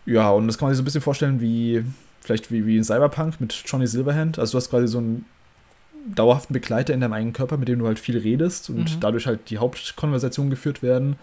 [0.06, 1.84] Ja, und das kann man sich so ein bisschen vorstellen wie,
[2.22, 4.40] vielleicht wie, wie in Cyberpunk mit Johnny Silverhand.
[4.40, 5.26] Also du hast quasi so einen
[6.16, 9.00] dauerhaften Begleiter in deinem eigenen Körper, mit dem du halt viel redest und mhm.
[9.00, 11.16] dadurch halt die Hauptkonversation geführt werden.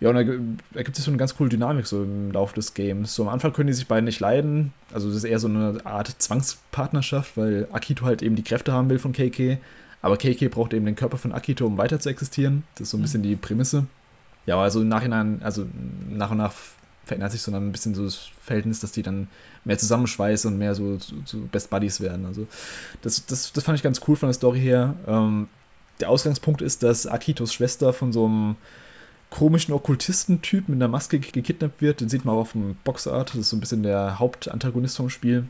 [0.00, 0.20] Ja, und da
[0.78, 3.14] ergibt sich so eine ganz coole Dynamik so im Laufe des Games.
[3.14, 4.72] So am Anfang können die sich beide nicht leiden.
[4.92, 8.88] Also das ist eher so eine Art Zwangspartnerschaft, weil Akito halt eben die Kräfte haben
[8.90, 9.58] will von KK.
[10.02, 12.64] Aber KK braucht eben den Körper von Akito, um weiter zu existieren.
[12.74, 13.04] Das ist so ein mhm.
[13.04, 13.86] bisschen die Prämisse.
[14.46, 15.66] Ja, also im Nachhinein, also
[16.08, 16.54] nach und nach
[17.04, 19.28] verändert sich so ein bisschen so das Verhältnis, dass die dann
[19.64, 22.26] mehr zusammenschweißen und mehr so zu, zu Best Buddies werden.
[22.26, 22.46] Also
[23.02, 24.94] das, das, das fand ich ganz cool von der Story her.
[25.06, 25.48] Ähm,
[26.00, 28.56] der Ausgangspunkt ist, dass Akitos Schwester von so einem
[29.30, 32.00] komischen Okkultistentyp mit einer Maske gekidnappt wird.
[32.00, 33.30] Den sieht man auch auf dem Boxart.
[33.30, 35.46] Das ist so ein bisschen der Hauptantagonist vom Spiel.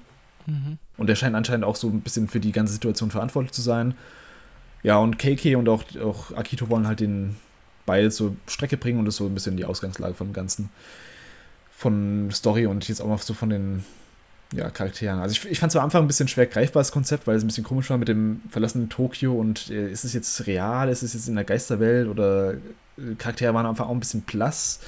[0.47, 0.79] Mhm.
[0.97, 3.95] Und der scheint anscheinend auch so ein bisschen für die ganze Situation verantwortlich zu sein.
[4.83, 7.37] Ja, und KK und auch, auch Akito wollen halt den
[7.87, 10.71] beide zur Strecke bringen und das ist so ein bisschen die Ausgangslage vom Ganzen.
[11.73, 13.85] Von Story und jetzt auch mal so von den
[14.53, 15.21] ja, Charakteren.
[15.21, 17.45] Also ich, ich fand es am Anfang ein bisschen schwer greifbar, das Konzept, weil es
[17.45, 21.03] ein bisschen komisch war mit dem verlassenen Tokio und äh, ist es jetzt real, ist
[21.03, 24.81] es jetzt in der Geisterwelt oder äh, Charaktere waren einfach auch ein bisschen blass.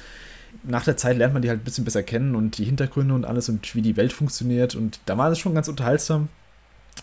[0.63, 3.25] Nach der Zeit lernt man die halt ein bisschen besser kennen und die Hintergründe und
[3.25, 6.27] alles und wie die Welt funktioniert und da war es schon ganz unterhaltsam.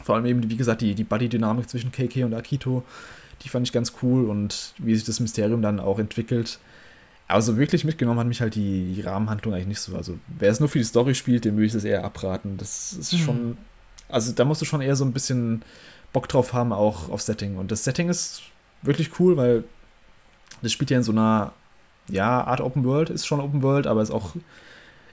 [0.03, 2.85] Vor allem eben, wie gesagt, die, die Buddy-Dynamik zwischen KK und Akito,
[3.43, 6.59] die fand ich ganz cool und wie sich das Mysterium dann auch entwickelt.
[7.27, 9.95] Aber so wirklich mitgenommen hat mich halt die, die Rahmenhandlung eigentlich nicht so.
[9.97, 12.57] Also, wer es nur für die Story spielt, dem würde ich das eher abraten.
[12.57, 13.19] Das ist mhm.
[13.19, 13.59] schon.
[14.09, 15.63] Also, da musst du schon eher so ein bisschen
[16.15, 17.57] Bock drauf haben, auch auf Setting.
[17.57, 18.43] Und das Setting ist
[18.81, 19.65] wirklich cool, weil
[20.63, 21.53] das spielt ja in so einer,
[22.09, 24.35] ja, Art Open World, ist schon Open World, aber ist auch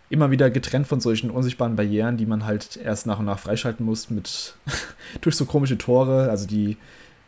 [0.10, 3.86] immer wieder getrennt von solchen unsichtbaren Barrieren, die man halt erst nach und nach freischalten
[3.86, 4.56] muss mit
[5.22, 6.78] durch so komische Tore, also die, ich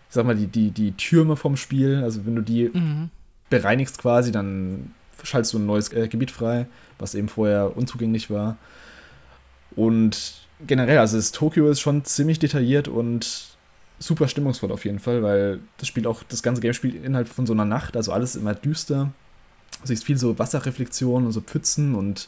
[0.09, 3.09] sag mal, die, die, die Türme vom Spiel, also wenn du die mhm.
[3.49, 6.67] bereinigst quasi, dann schaltest du ein neues äh, Gebiet frei,
[6.99, 8.57] was eben vorher unzugänglich war.
[9.75, 10.33] Und
[10.65, 13.57] generell, also das Tokio ist schon ziemlich detailliert und
[13.99, 17.47] super stimmungsvoll auf jeden Fall, weil das Spiel auch, das ganze Game spielt innerhalb von
[17.47, 19.11] so einer Nacht, also alles immer düster.
[19.83, 22.27] Es ist viel so Wasserreflexion und so Pfützen und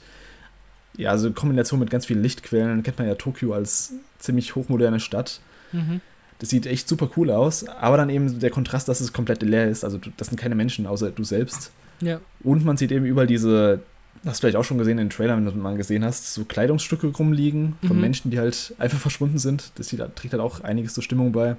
[0.99, 4.99] ja, also in Kombination mit ganz vielen Lichtquellen kennt man ja Tokio als ziemlich hochmoderne
[4.99, 5.39] Stadt.
[5.71, 6.01] Mhm.
[6.39, 9.69] Das sieht echt super cool aus, aber dann eben der Kontrast, dass es komplett leer
[9.69, 9.85] ist.
[9.85, 11.71] Also das sind keine Menschen, außer du selbst.
[12.01, 12.19] Ja.
[12.43, 13.79] Und man sieht eben überall diese,
[14.25, 16.43] hast du vielleicht auch schon gesehen in den Trailern, wenn du mal gesehen hast, so
[16.43, 18.01] Kleidungsstücke rumliegen von mhm.
[18.01, 19.71] Menschen, die halt einfach verschwunden sind.
[19.75, 21.55] Das trägt halt auch einiges zur Stimmung bei.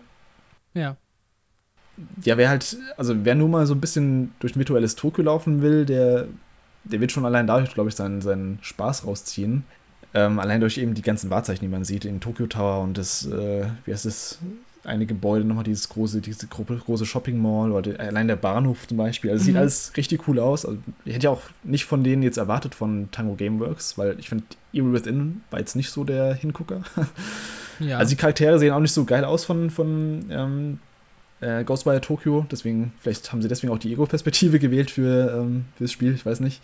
[0.75, 0.99] Ja.
[2.25, 5.63] Ja, wer halt, also wer nur mal so ein bisschen durch ein virtuelles Tokio laufen
[5.63, 6.29] will, der
[6.85, 9.65] der wird schon allein dadurch, glaube ich, seinen, seinen Spaß rausziehen.
[10.13, 13.27] Ähm, allein durch eben die ganzen Wahrzeichen, die man sieht, in Tokyo Tower und das,
[13.27, 14.39] äh, wie heißt das,
[14.83, 18.97] eine Gebäude, nochmal dieses große, diese große Shopping Mall oder die, allein der Bahnhof zum
[18.97, 19.31] Beispiel.
[19.31, 19.47] Also mhm.
[19.47, 20.65] sieht alles richtig cool aus.
[20.65, 24.29] Also, ich hätte ja auch nicht von denen jetzt erwartet von Tango Gameworks, weil ich
[24.29, 26.83] finde, Evil Within war jetzt nicht so der Hingucker.
[27.81, 27.97] Ja.
[27.97, 30.79] Also die Charaktere sehen auch nicht so geil aus von, von ähm,
[31.41, 32.47] äh, Ghostwire Tokyo.
[32.51, 36.41] Deswegen, vielleicht haben sie deswegen auch die Ego-Perspektive gewählt für, ähm, das Spiel, ich weiß
[36.41, 36.61] nicht.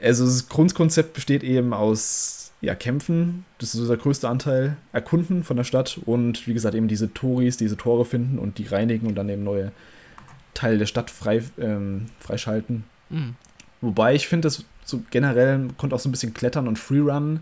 [0.00, 5.42] Also das Grundkonzept besteht eben aus ja, Kämpfen, das ist so der größte Anteil, Erkunden
[5.42, 9.08] von der Stadt und wie gesagt eben diese Toris, diese Tore finden und die reinigen
[9.08, 9.72] und dann eben neue
[10.54, 12.84] Teile der Stadt frei, ähm, freischalten.
[13.10, 13.34] Mhm.
[13.80, 17.40] Wobei ich finde, das so generell konnte auch so ein bisschen klettern und Freerun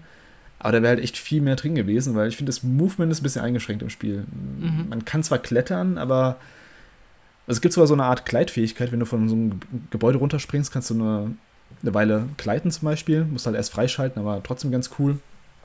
[0.60, 3.20] aber da wäre halt echt viel mehr drin gewesen, weil ich finde, das Movement ist
[3.20, 4.24] ein bisschen eingeschränkt im Spiel.
[4.60, 4.86] Mhm.
[4.90, 6.36] Man kann zwar klettern, aber
[7.46, 8.92] also es gibt sogar so eine Art Gleitfähigkeit.
[8.92, 11.34] Wenn du von so einem Gebäude runterspringst, kannst du eine,
[11.82, 13.24] eine Weile gleiten zum Beispiel.
[13.24, 15.18] Musst halt erst freischalten, aber trotzdem ganz cool.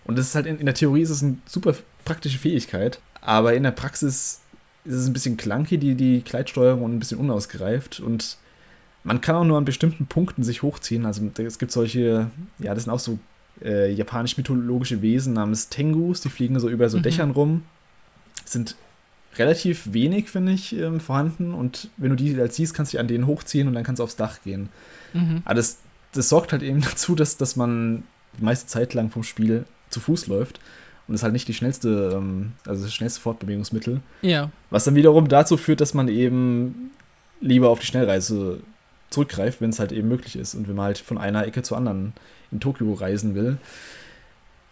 [0.06, 3.54] Und das ist halt in, in der Theorie ist es eine super praktische Fähigkeit, aber
[3.54, 4.42] in der Praxis
[4.86, 8.00] ist es ein bisschen clunky, die, die Gleitsteuerung und ein bisschen unausgereift.
[8.00, 8.38] Und
[9.04, 11.06] man kann auch nur an bestimmten Punkten sich hochziehen.
[11.06, 13.20] Also es gibt solche, ja, das sind auch so
[13.64, 17.04] äh, japanisch-mythologische Wesen namens Tengus, die fliegen so über so mhm.
[17.04, 17.64] Dächern rum.
[18.46, 18.76] Sind
[19.38, 21.54] relativ wenig, finde ich, ähm, vorhanden.
[21.54, 24.00] Und wenn du die als siehst, kannst du dich an denen hochziehen und dann kannst
[24.00, 24.70] du aufs Dach gehen.
[25.14, 25.42] Mhm.
[25.46, 25.80] Aber das,
[26.14, 28.04] das sorgt halt eben dazu, dass, dass man
[28.38, 30.60] die meiste Zeit lang vom Spiel zu Fuß läuft.
[31.08, 34.02] Und ist halt nicht die schnellste, ähm, also das schnellste Fortbewegungsmittel.
[34.24, 34.50] Ja.
[34.72, 36.92] Was dann wiederum dazu führt, dass man eben
[37.42, 38.60] lieber auf die Schnellreise
[39.10, 40.56] zurückgreift, wenn es halt eben möglich ist.
[40.56, 42.14] Und wenn man halt von einer Ecke zur anderen
[42.52, 43.58] in Tokio reisen will.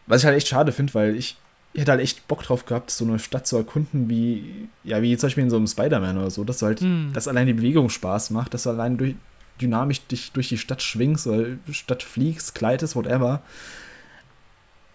[0.05, 1.37] Was ich halt echt schade finde, weil ich,
[1.75, 5.27] hätte halt echt Bock drauf gehabt, so eine Stadt zu erkunden, wie, ja, wie zum
[5.27, 7.13] Beispiel in so einem Spider-Man oder so, dass du halt, mm.
[7.13, 9.15] dass allein die Bewegung Spaß macht, dass du allein durch,
[9.59, 13.41] dynamisch dich durch die Stadt schwingst oder Stadt fliegst, gleitest, whatever.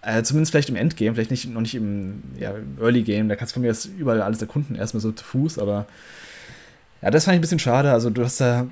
[0.03, 3.29] Äh, zumindest vielleicht im Endgame, vielleicht nicht, noch nicht im ja, Early Game.
[3.29, 5.87] Da kannst du von mir jetzt überall alles erkunden, erstmal so zu Fuß, aber
[7.03, 7.93] ja, das fand ich ein bisschen schade.
[7.93, 8.67] Also, du hast da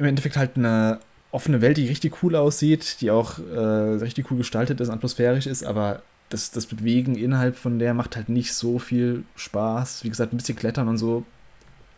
[0.00, 0.98] im Endeffekt halt eine
[1.30, 5.62] offene Welt, die richtig cool aussieht, die auch äh, richtig cool gestaltet ist, atmosphärisch ist,
[5.62, 10.04] aber das, das Bewegen innerhalb von der macht halt nicht so viel Spaß.
[10.04, 11.24] Wie gesagt, ein bisschen klettern und so,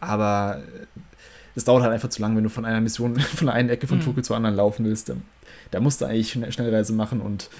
[0.01, 0.63] aber
[1.55, 3.99] es dauert halt einfach zu lang, wenn du von einer Mission, von einer Ecke von
[3.99, 4.03] mhm.
[4.03, 5.09] Tokio zur anderen laufen willst.
[5.09, 5.15] Da,
[5.71, 7.51] da musst du eigentlich eine Schnellreise machen und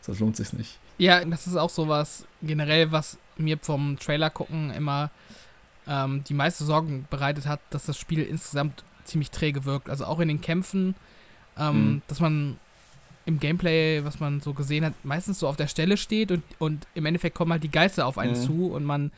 [0.00, 0.78] sonst lohnt sich nicht.
[0.98, 5.10] Ja, das ist auch sowas generell, was mir vom Trailer gucken immer
[5.86, 9.90] ähm, die meiste Sorgen bereitet hat, dass das Spiel insgesamt ziemlich träge wirkt.
[9.90, 10.94] Also auch in den Kämpfen,
[11.58, 12.02] ähm, mhm.
[12.08, 12.58] dass man
[13.24, 16.86] im Gameplay, was man so gesehen hat, meistens so auf der Stelle steht und, und
[16.94, 18.42] im Endeffekt kommen halt die Geister auf einen mhm.
[18.42, 19.12] zu und man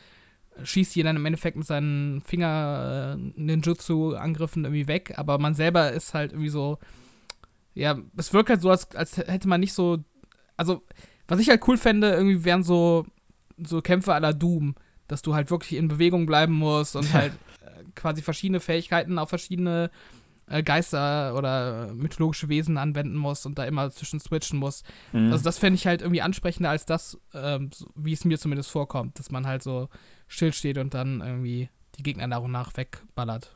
[0.62, 6.30] schießt die dann im Endeffekt mit seinen Finger-Ninjutsu-Angriffen irgendwie weg, aber man selber ist halt
[6.32, 6.78] irgendwie so,
[7.74, 9.98] ja, es wirkt halt so, als, als hätte man nicht so,
[10.56, 10.84] also,
[11.26, 13.04] was ich halt cool fände, irgendwie wären so,
[13.58, 14.76] so Kämpfe à la Doom,
[15.08, 17.63] dass du halt wirklich in Bewegung bleiben musst und halt äh,
[17.94, 19.90] quasi verschiedene Fähigkeiten auf verschiedene
[20.48, 24.84] äh, Geister oder mythologische Wesen anwenden musst und da immer zwischen switchen musst.
[25.12, 25.32] Mhm.
[25.32, 29.18] Also das fände ich halt irgendwie ansprechender als das, ähm, wie es mir zumindest vorkommt,
[29.18, 29.88] dass man halt so
[30.28, 33.54] stillsteht und dann irgendwie die Gegner nach und nach wegballert.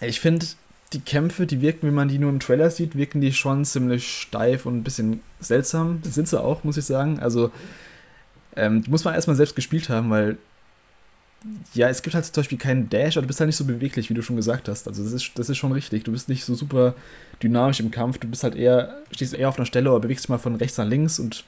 [0.00, 0.46] Ich finde,
[0.92, 4.06] die Kämpfe, die wirken, wenn man die nur im Trailer sieht, wirken die schon ziemlich
[4.06, 6.00] steif und ein bisschen seltsam.
[6.02, 7.18] Das sind sie auch, muss ich sagen.
[7.18, 7.50] Also,
[8.56, 10.38] ähm, die muss man erstmal selbst gespielt haben, weil
[11.74, 14.10] ja, es gibt halt zum Beispiel keinen Dash, aber du bist halt nicht so beweglich,
[14.10, 14.88] wie du schon gesagt hast.
[14.88, 16.04] Also das ist, das ist schon richtig.
[16.04, 16.94] Du bist nicht so super
[17.42, 18.18] dynamisch im Kampf.
[18.18, 20.78] Du bist halt eher, stehst eher auf einer Stelle oder bewegst dich mal von rechts
[20.78, 21.44] nach links und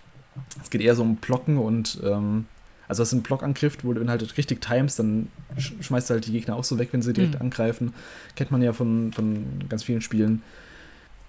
[0.63, 2.47] es geht eher so um Blocken und ähm,
[2.87, 6.33] also das ist ein Blockangriff, wo du halt richtig timest, dann schmeißt du halt die
[6.33, 7.43] Gegner auch so weg, wenn sie direkt mhm.
[7.43, 7.93] angreifen.
[8.35, 10.43] Kennt man ja von, von ganz vielen Spielen.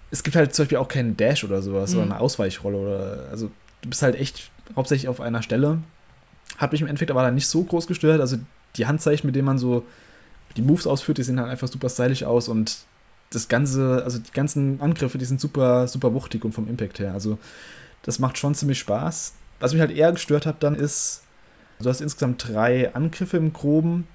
[0.10, 1.98] Es gibt halt zum Beispiel auch keinen Dash oder sowas mhm.
[1.98, 3.52] oder eine Ausweichrolle oder also
[3.82, 5.80] du bist halt echt hauptsächlich auf einer Stelle.
[6.58, 8.22] Hat mich im Endeffekt aber dann nicht so groß gestört.
[8.22, 8.38] Also
[8.76, 9.86] die Handzeichen, mit denen man so
[10.58, 12.80] die Moves ausführt, die sehen halt einfach super stylisch aus und
[13.32, 17.14] das ganze, also die ganzen Angriffe, die sind super, super wuchtig und vom Impact her.
[17.14, 17.38] Also
[18.02, 19.34] das macht schon ziemlich Spaß.
[19.60, 21.24] Was mich halt eher gestört hat dann ist,
[21.80, 24.08] du hast insgesamt drei Angriffe im Groben.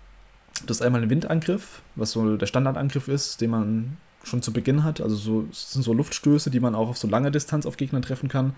[0.67, 4.85] Du hast einmal einen Windangriff, was so der Standardangriff ist, den man schon zu Beginn
[4.85, 5.01] hat.
[5.01, 8.01] Also so, das sind so Luftstöße, die man auch auf so lange Distanz auf Gegner
[8.01, 8.55] treffen kann.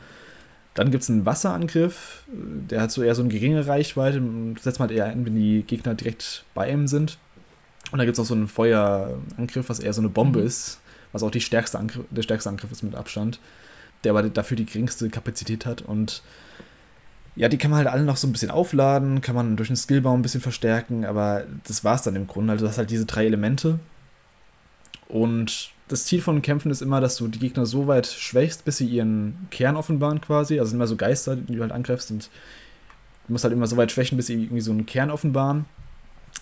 [0.77, 4.23] Dann gibt es einen Wasserangriff, der hat so eher so eine geringe Reichweite.
[4.61, 7.19] Setzt man halt eher ein, wenn die Gegner direkt bei ihm sind.
[7.93, 10.47] Und dann gibt es auch so einen Feuerangriff, was eher so eine Bombe mhm.
[10.47, 10.81] ist,
[11.13, 13.41] was auch die stärkste der stärkste Angriff ist mit Abstand,
[14.05, 15.81] der aber dafür die geringste Kapazität hat.
[15.81, 16.23] Und
[17.37, 19.77] ja, die kann man halt alle noch so ein bisschen aufladen, kann man durch den
[19.77, 22.53] Skillbaum ein bisschen verstärken, aber das war es dann im Grunde.
[22.53, 23.79] Also, das halt diese drei Elemente.
[25.09, 28.79] Und das Ziel von Kämpfen ist immer, dass du die Gegner so weit schwächst, bis
[28.79, 30.59] sie ihren Kern offenbaren quasi.
[30.59, 32.29] Also sind immer so Geister, die du halt angreifst und
[33.27, 35.67] du musst halt immer so weit schwächen, bis sie irgendwie so einen Kern offenbaren.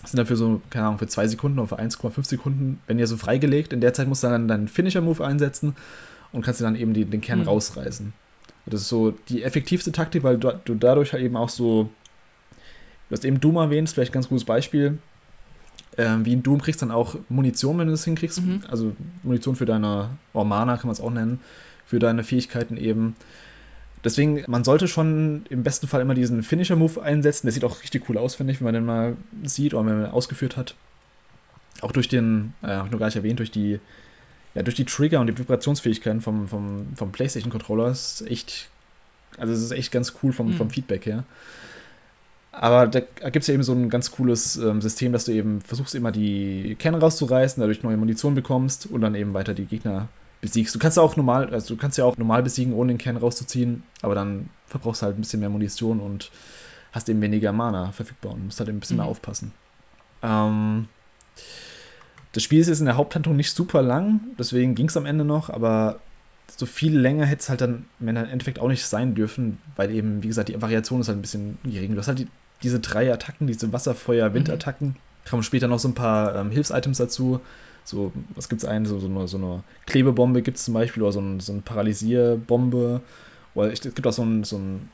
[0.01, 3.07] Das sind dafür so, keine Ahnung, für zwei Sekunden oder für 1,5 Sekunden, wenn ihr
[3.07, 3.71] so freigelegt.
[3.71, 5.75] In der Zeit musst du dann deinen Finisher-Move einsetzen
[6.31, 7.47] und kannst dir dann eben die, den Kern mhm.
[7.47, 8.13] rausreißen.
[8.65, 11.89] Das ist so die effektivste Taktik, weil du, du dadurch halt eben auch so.
[13.09, 14.97] Du hast eben Doom erwähnt, vielleicht ein ganz gutes Beispiel
[15.97, 18.41] ähm, wie in Doom kriegst du dann auch Munition, wenn du es hinkriegst.
[18.41, 18.63] Mhm.
[18.67, 21.39] Also Munition für deine Ormana kann man es auch nennen,
[21.85, 23.15] für deine Fähigkeiten eben.
[24.03, 27.47] Deswegen, man sollte schon im besten Fall immer diesen Finisher-Move einsetzen.
[27.47, 29.99] Der sieht auch richtig cool aus, finde ich, wenn man den mal sieht oder wenn
[29.99, 30.75] man ihn ausgeführt hat.
[31.81, 33.79] Auch durch den, äh, habe ich nur gar nicht erwähnt, durch die,
[34.53, 38.69] ja, durch die Trigger und die Vibrationsfähigkeiten vom, vom, vom PlayStation-Controller ist echt,
[39.37, 40.53] also es ist echt ganz cool vom, mhm.
[40.53, 41.23] vom Feedback her.
[42.59, 45.61] Aber da gibt es ja eben so ein ganz cooles ähm, System, dass du eben
[45.61, 50.07] versuchst, immer die Kerne rauszureißen, dadurch neue Munition bekommst und dann eben weiter die Gegner
[50.41, 50.73] besiegst.
[50.73, 53.17] Du kannst ja auch normal, also du kannst ja auch normal besiegen, ohne den Kern
[53.17, 56.31] rauszuziehen, aber dann verbrauchst du halt ein bisschen mehr Munition und
[56.91, 59.03] hast eben weniger Mana verfügbar und musst halt ein bisschen mhm.
[59.03, 59.51] mehr aufpassen.
[60.23, 60.87] Ähm,
[62.31, 65.25] das Spiel ist jetzt in der Haupthandlung nicht super lang, deswegen ging es am Ende
[65.25, 65.99] noch, aber
[66.57, 70.23] so viel länger hätte es halt dann im Endeffekt auch nicht sein dürfen, weil eben,
[70.23, 71.93] wie gesagt, die Variation ist halt ein bisschen gering.
[71.93, 72.27] Du hast halt die,
[72.63, 74.89] diese drei Attacken, diese Wasserfeuer-Windattacken.
[74.89, 75.29] Mhm.
[75.29, 77.41] Kommen später noch so ein paar ähm, Hilfsitems dazu.
[77.83, 78.85] So, was gibt es einen?
[78.85, 81.61] So, so, eine, so eine Klebebombe gibt es zum Beispiel, oder so, ein, so eine
[81.61, 83.01] Paralysierbombe.
[83.53, 84.89] Oder es gibt auch so, ein, so, ein,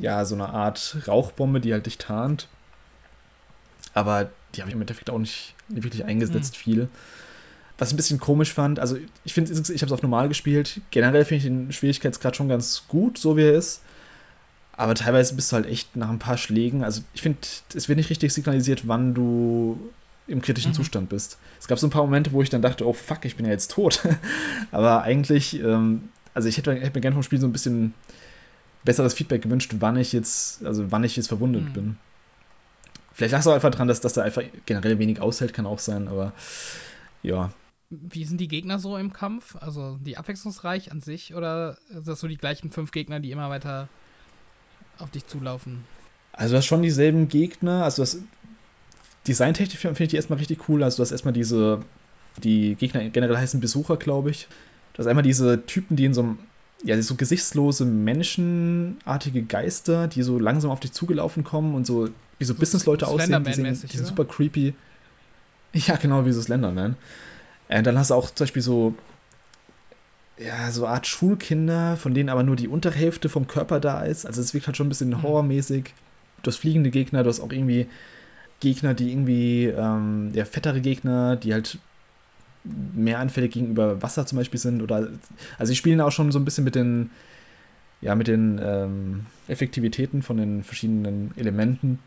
[0.00, 2.48] ja, so eine Art Rauchbombe, die halt dich tarnt.
[3.94, 6.58] Aber die habe ich im Endeffekt auch nicht wirklich eingesetzt, mhm.
[6.58, 6.88] viel.
[7.78, 10.80] Was ich ein bisschen komisch fand, also ich finde, ich habe es auf normal gespielt.
[10.90, 13.82] Generell finde ich den Schwierigkeitsgrad schon ganz gut, so wie er ist.
[14.76, 16.84] Aber teilweise bist du halt echt nach ein paar Schlägen.
[16.84, 17.38] Also ich finde,
[17.74, 19.78] es wird nicht richtig signalisiert, wann du
[20.26, 20.76] im kritischen mhm.
[20.76, 21.38] Zustand bist.
[21.58, 23.52] Es gab so ein paar Momente, wo ich dann dachte, oh fuck, ich bin ja
[23.52, 24.00] jetzt tot.
[24.70, 27.94] Aber eigentlich, ähm, also ich hätte, hätte mir gerne vom Spiel so ein bisschen
[28.84, 31.72] besseres Feedback gewünscht, wann ich jetzt, also wann ich jetzt verwundet mhm.
[31.72, 31.96] bin.
[33.12, 35.78] Vielleicht lag es auch einfach dran, dass, dass da einfach generell wenig aushält, kann auch
[35.78, 36.32] sein, aber
[37.22, 37.52] ja.
[37.90, 39.56] Wie sind die Gegner so im Kampf?
[39.56, 43.50] Also die abwechslungsreich an sich oder sind das so die gleichen fünf Gegner, die immer
[43.50, 43.88] weiter
[45.00, 45.84] auf dich zulaufen?
[46.32, 48.18] Also du hast schon dieselben Gegner, also das
[49.26, 50.82] Designtechnisch finde ich die erstmal richtig cool.
[50.82, 51.80] Also du hast erstmal diese,
[52.42, 54.48] die Gegner generell heißen Besucher, glaube ich.
[54.94, 56.38] Du hast einmal diese Typen, die in so einem,
[56.82, 62.08] ja, so gesichtslose, menschenartige Geister, die so langsam auf dich zugelaufen kommen und so
[62.38, 63.44] wie so, so Businessleute aussehen.
[63.44, 64.74] Die sind, die sind super creepy.
[65.74, 66.96] Ja, genau, wie so Slenderman.
[67.68, 68.94] Äh, dann hast du auch zum Beispiel so,
[70.40, 74.24] ja, so Art Schulkinder, von denen aber nur die untere Hälfte vom Körper da ist.
[74.24, 75.22] Also es wirkt halt schon ein bisschen mhm.
[75.22, 75.92] horrormäßig.
[76.42, 77.86] Du hast fliegende Gegner, du hast auch irgendwie
[78.60, 81.78] Gegner, die irgendwie, ähm, ja, fettere Gegner, die halt
[82.64, 84.82] mehr anfällig gegenüber Wasser zum Beispiel sind.
[84.82, 85.08] Oder
[85.58, 87.10] also sie spielen auch schon so ein bisschen mit den,
[88.00, 91.98] ja, mit den ähm, Effektivitäten von den verschiedenen Elementen.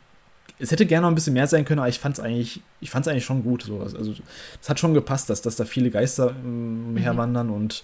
[0.57, 2.93] Es hätte gerne noch ein bisschen mehr sein können, aber ich fand es eigentlich, ich
[2.95, 3.63] eigentlich schon gut.
[3.63, 3.79] So.
[3.79, 4.15] Also
[4.61, 7.53] es hat schon gepasst, dass, dass da viele Geister ähm, herwandern mhm.
[7.53, 7.83] und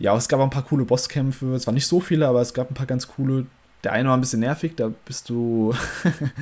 [0.00, 1.54] ja, es gab auch ein paar coole Bosskämpfe.
[1.54, 3.46] Es waren nicht so viele, aber es gab ein paar ganz coole.
[3.84, 5.74] Der eine war ein bisschen nervig, da bist du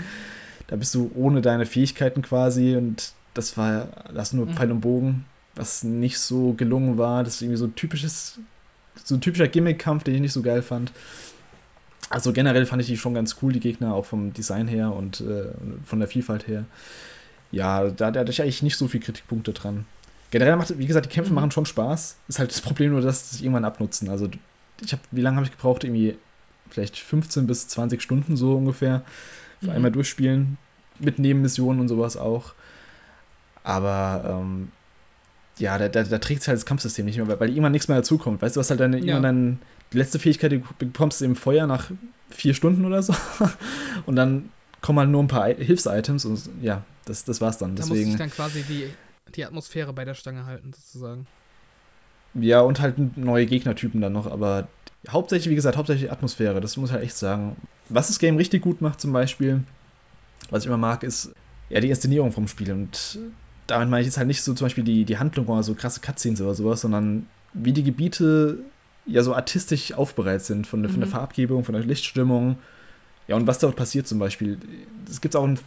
[0.69, 4.55] da bist du ohne deine Fähigkeiten quasi und das war, das nur mhm.
[4.55, 7.25] Pfeil und Bogen, was nicht so gelungen war.
[7.25, 8.39] Das ist irgendwie so ein typisches,
[9.05, 10.93] so ein typischer Gimmick-Kampf, den ich nicht so geil fand.
[12.11, 15.21] Also generell fand ich die schon ganz cool, die Gegner, auch vom Design her und
[15.21, 15.47] äh,
[15.85, 16.65] von der Vielfalt her.
[17.51, 19.85] Ja, da, da hatte ich eigentlich nicht so viele Kritikpunkte dran.
[20.31, 22.17] Generell macht, wie gesagt, die Kämpfe machen schon Spaß.
[22.29, 24.11] Ist halt das Problem nur, dass sie sich irgendwann abnutzen.
[24.11, 24.29] Also
[24.83, 25.85] ich habe, wie lange habe ich gebraucht?
[25.85, 26.17] Irgendwie
[26.71, 29.03] vielleicht 15 bis 20 Stunden so ungefähr
[29.61, 29.73] für mhm.
[29.73, 30.59] einmal durchspielen,
[30.99, 32.53] mit Nebenmissionen und sowas auch.
[33.65, 34.71] Aber ähm,
[35.59, 37.97] ja, da, da, da trägt es halt das Kampfsystem nicht mehr, weil, irgendwann nichts mehr
[37.97, 38.43] dazukommt.
[38.43, 39.19] Weißt du, was halt deine, ja.
[39.21, 39.59] dann
[39.93, 41.91] die letzte Fähigkeit, die bekommst du im Feuer nach
[42.31, 43.15] vier Stunden oder so.
[44.07, 47.75] und dann kommen halt nur ein paar Hilfs-Items und ja, das, das war's dann.
[47.75, 48.91] Da Deswegen, muss ich dann quasi die,
[49.35, 51.27] die Atmosphäre bei der Stange halten, sozusagen.
[52.35, 54.69] Ja, und halt neue Gegnertypen dann noch, aber
[55.09, 57.57] hauptsächlich, wie gesagt, hauptsächlich Atmosphäre, das muss ich halt echt sagen.
[57.89, 59.63] Was das Game richtig gut macht, zum Beispiel,
[60.51, 61.33] was ich immer mag, ist
[61.71, 62.73] ja die Inszenierung vom Spiel.
[62.73, 63.19] Und
[63.67, 66.01] damit meine ich jetzt halt nicht so zum Beispiel die, die Handlung oder so krasse
[66.01, 68.59] Cutscenes oder sowas, sondern wie die Gebiete
[69.07, 70.91] ja so artistisch aufbereitet sind, von, mhm.
[70.91, 71.13] von der mhm.
[71.13, 72.59] Farbgebung, von der Lichtstimmung.
[73.27, 74.59] Ja, und was dort passiert zum Beispiel.
[75.07, 75.59] Das gibt es auch in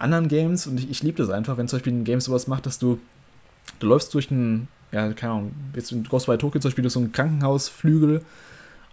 [0.00, 2.66] anderen Games und ich, ich liebe das einfach, wenn zum Beispiel ein Game sowas macht,
[2.66, 2.98] dass du,
[3.78, 7.00] du läufst durch ein, ja, keine Ahnung, jetzt in Ghostwire Tokyo zum Beispiel durch so
[7.00, 8.22] einen Krankenhausflügel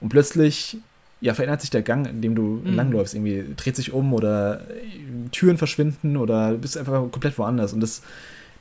[0.02, 0.78] und plötzlich
[1.20, 2.76] ja, verändert sich der Gang, in dem du mhm.
[2.76, 3.16] langläufst.
[3.16, 4.62] Irgendwie dreht sich um oder
[5.32, 7.74] Türen verschwinden oder du bist einfach komplett woanders.
[7.74, 8.04] Und das,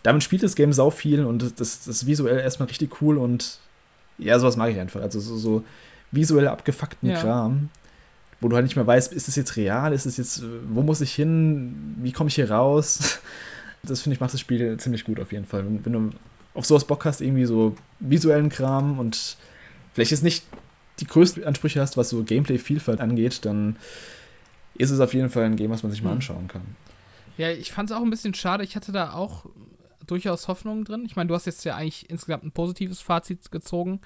[0.02, 3.58] damit spielt das Game sau viel und das, das ist visuell erstmal richtig cool und
[4.18, 5.02] ja, sowas mag ich einfach.
[5.02, 5.64] Also so, so
[6.10, 7.20] visuell abgefuckten ja.
[7.20, 7.68] Kram,
[8.40, 11.00] wo du halt nicht mehr weißt, ist es jetzt real, ist es jetzt, wo muss
[11.00, 13.20] ich hin, wie komme ich hier raus?
[13.82, 15.64] Das finde ich macht das Spiel ziemlich gut auf jeden Fall.
[15.64, 16.10] Wenn, wenn du
[16.54, 19.36] auf sowas Bock hast, irgendwie so visuellen Kram und
[19.92, 20.44] vielleicht ist nicht
[20.98, 23.76] die größten Ansprüche hast, was so Gameplay-Vielfalt angeht, dann
[24.74, 26.16] ist es auf jeden Fall ein Game, was man sich mal hm.
[26.16, 26.62] anschauen kann.
[27.36, 28.64] Ja, ich fand es auch ein bisschen schade.
[28.64, 29.46] Ich hatte da auch
[30.06, 31.04] durchaus Hoffnungen drin.
[31.04, 34.00] Ich meine, du hast jetzt ja eigentlich insgesamt ein positives Fazit gezogen.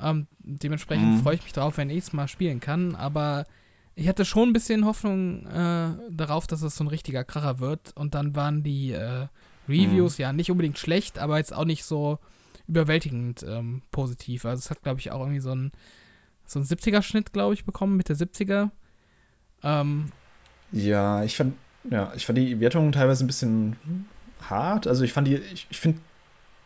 [0.00, 1.22] Ähm, dementsprechend mhm.
[1.22, 2.94] freue ich mich drauf, wenn ich es mal spielen kann.
[2.94, 3.44] Aber
[3.94, 7.92] ich hatte schon ein bisschen Hoffnung äh, darauf, dass es so ein richtiger Kracher wird.
[7.96, 9.28] Und dann waren die äh,
[9.68, 10.22] Reviews mhm.
[10.22, 12.18] ja nicht unbedingt schlecht, aber jetzt auch nicht so
[12.66, 14.44] überwältigend ähm, positiv.
[14.44, 15.72] Also es hat, glaube ich, auch irgendwie so ein
[16.46, 18.70] so einen 70er-Schnitt, glaube ich, bekommen, Mitte 70er.
[19.62, 20.12] Ähm,
[20.72, 21.54] ja, ich fand,
[21.90, 23.76] ja, ich fand die Wertungen teilweise ein bisschen
[24.42, 24.86] hart.
[24.86, 26.00] Also ich fand die, ich, ich finde,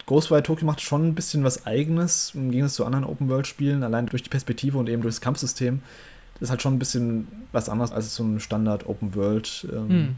[0.08, 4.22] Ghostwire Tokyo macht schon ein bisschen was Eigenes im Gegensatz zu anderen Open-World-Spielen, allein durch
[4.22, 5.82] die Perspektive und eben durch das Kampfsystem.
[6.34, 10.16] Das ist halt schon ein bisschen was anderes als so ein Standard Open-World ähm,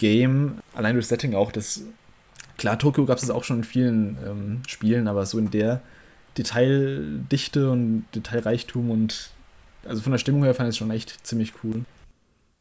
[0.00, 0.60] hm.
[0.74, 1.50] Allein durch das Setting auch.
[1.50, 1.82] Das,
[2.58, 5.80] klar, Tokyo gab es auch schon in vielen ähm, Spielen, aber so in der
[6.36, 9.30] Detaildichte und Detailreichtum und
[9.86, 11.84] also von der Stimmung her fand ich es schon echt ziemlich cool.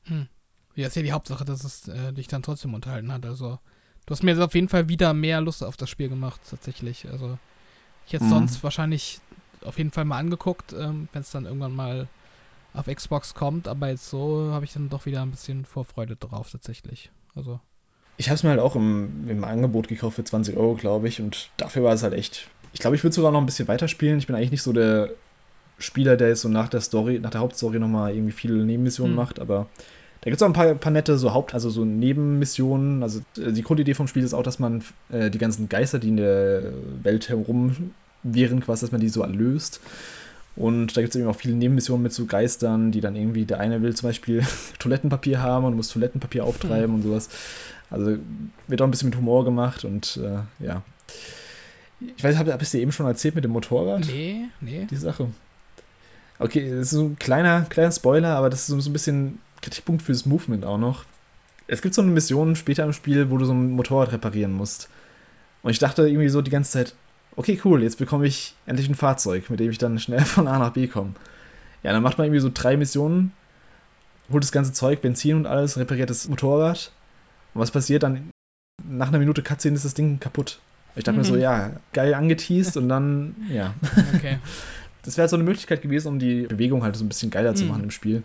[0.06, 0.28] Hm.
[0.76, 3.26] Ja, ist ja die Hauptsache, dass es äh, dich dann trotzdem unterhalten hat.
[3.26, 3.60] Also,
[4.08, 7.08] du hast mir auf jeden Fall wieder mehr Lust auf das Spiel gemacht, tatsächlich.
[7.08, 7.38] Also,
[8.08, 8.30] ich hätte mhm.
[8.30, 9.20] sonst wahrscheinlich
[9.64, 12.08] auf jeden Fall mal angeguckt, ähm, wenn es dann irgendwann mal
[12.74, 16.50] auf Xbox kommt, aber jetzt so habe ich dann doch wieder ein bisschen Vorfreude drauf,
[16.52, 17.12] tatsächlich.
[17.36, 17.60] Also.
[18.18, 21.22] Ich habe es mir halt auch im, im Angebot gekauft für 20 Euro, glaube ich,
[21.22, 24.20] und dafür war es halt echt ich glaube, ich würde sogar noch ein bisschen weiterspielen.
[24.20, 25.10] Ich bin eigentlich nicht so der
[25.80, 29.18] Spieler, der jetzt so nach der Story, nach der Hauptstory nochmal irgendwie viele Nebenmissionen mhm.
[29.18, 29.68] macht, aber
[30.22, 33.04] da gibt es auch ein paar, paar, nette so Haupt-, also so Nebenmissionen.
[33.04, 36.10] Also äh, die Grundidee vom Spiel ist auch, dass man äh, die ganzen Geister, die
[36.10, 36.64] in der
[37.04, 39.80] Welt herumwirren, quasi, dass man die so erlöst.
[40.56, 43.60] Und da gibt es eben auch viele Nebenmissionen mit so Geistern, die dann irgendwie, der
[43.60, 44.44] eine will zum Beispiel
[44.80, 46.96] Toilettenpapier haben und muss Toilettenpapier auftreiben mhm.
[46.96, 47.30] und sowas.
[47.90, 48.18] Also
[48.68, 50.82] wird auch ein bisschen mit Humor gemacht und äh, ja.
[52.16, 54.06] Ich weiß, habe hab ich dir eben schon erzählt mit dem Motorrad?
[54.08, 54.88] Nee, nee.
[54.90, 55.28] Die Sache.
[56.40, 60.02] Okay, das ist so ein kleiner, kleiner Spoiler, aber das ist so ein bisschen Kritikpunkt
[60.02, 61.06] fürs Movement auch noch.
[61.68, 64.90] Es gibt so eine Mission später im Spiel, wo du so ein Motorrad reparieren musst.
[65.64, 66.96] Und ich dachte irgendwie so die ganze Zeit,
[67.36, 70.60] okay, cool, jetzt bekomme ich endlich ein Fahrzeug, mit dem ich dann schnell von A
[70.60, 71.14] nach B komme.
[71.84, 73.32] Ja, dann macht man irgendwie so drei Missionen,
[74.32, 76.92] holt das ganze Zeug, Benzin und alles, repariert das Motorrad.
[77.54, 78.30] Und was passiert dann?
[78.88, 80.60] Nach einer Minute Cutscene ist das Ding kaputt.
[80.96, 81.20] Ich dachte mhm.
[81.20, 81.42] mir so, mhm.
[81.42, 83.74] ja, geil angeteased und dann, ja.
[84.16, 84.40] Okay.
[85.04, 87.52] Das wäre halt so eine Möglichkeit gewesen, um die Bewegung halt so ein bisschen geiler
[87.52, 87.56] mhm.
[87.56, 88.24] zu machen im Spiel.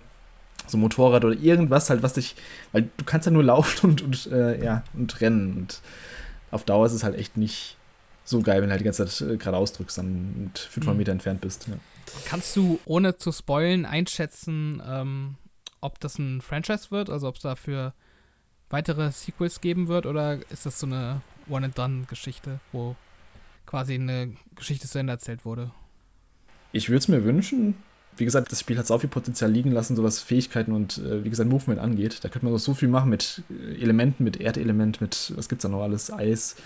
[0.66, 2.34] So ein Motorrad oder irgendwas halt, was dich,
[2.72, 5.56] weil du kannst ja nur laufen und, und äh, ja, und rennen.
[5.56, 5.80] Und
[6.50, 7.76] auf Dauer ist es halt echt nicht
[8.24, 10.98] so geil, wenn du halt die ganze Zeit äh, geradeaus drückst und 500 mhm.
[10.98, 11.66] Meter entfernt bist.
[11.68, 11.74] Ja.
[12.26, 15.36] Kannst du, ohne zu spoilen, einschätzen, ähm,
[15.80, 17.10] ob das ein Franchise wird?
[17.10, 17.94] Also ob es dafür
[18.70, 20.06] weitere Sequels geben wird?
[20.06, 22.96] Oder ist das so eine One-and-Done-Geschichte, wo
[23.66, 25.70] quasi eine Geschichte zu Ende erzählt wurde?
[26.72, 27.74] Ich würde es mir wünschen.
[28.16, 31.24] Wie gesagt, das Spiel hat so viel Potenzial liegen lassen, so was Fähigkeiten und, äh,
[31.24, 32.18] wie gesagt, Movement angeht.
[32.22, 35.62] Da könnte man so viel machen mit äh, Elementen, mit Erdelement, mit, was gibt es
[35.62, 36.12] da noch alles?
[36.12, 36.56] Eis,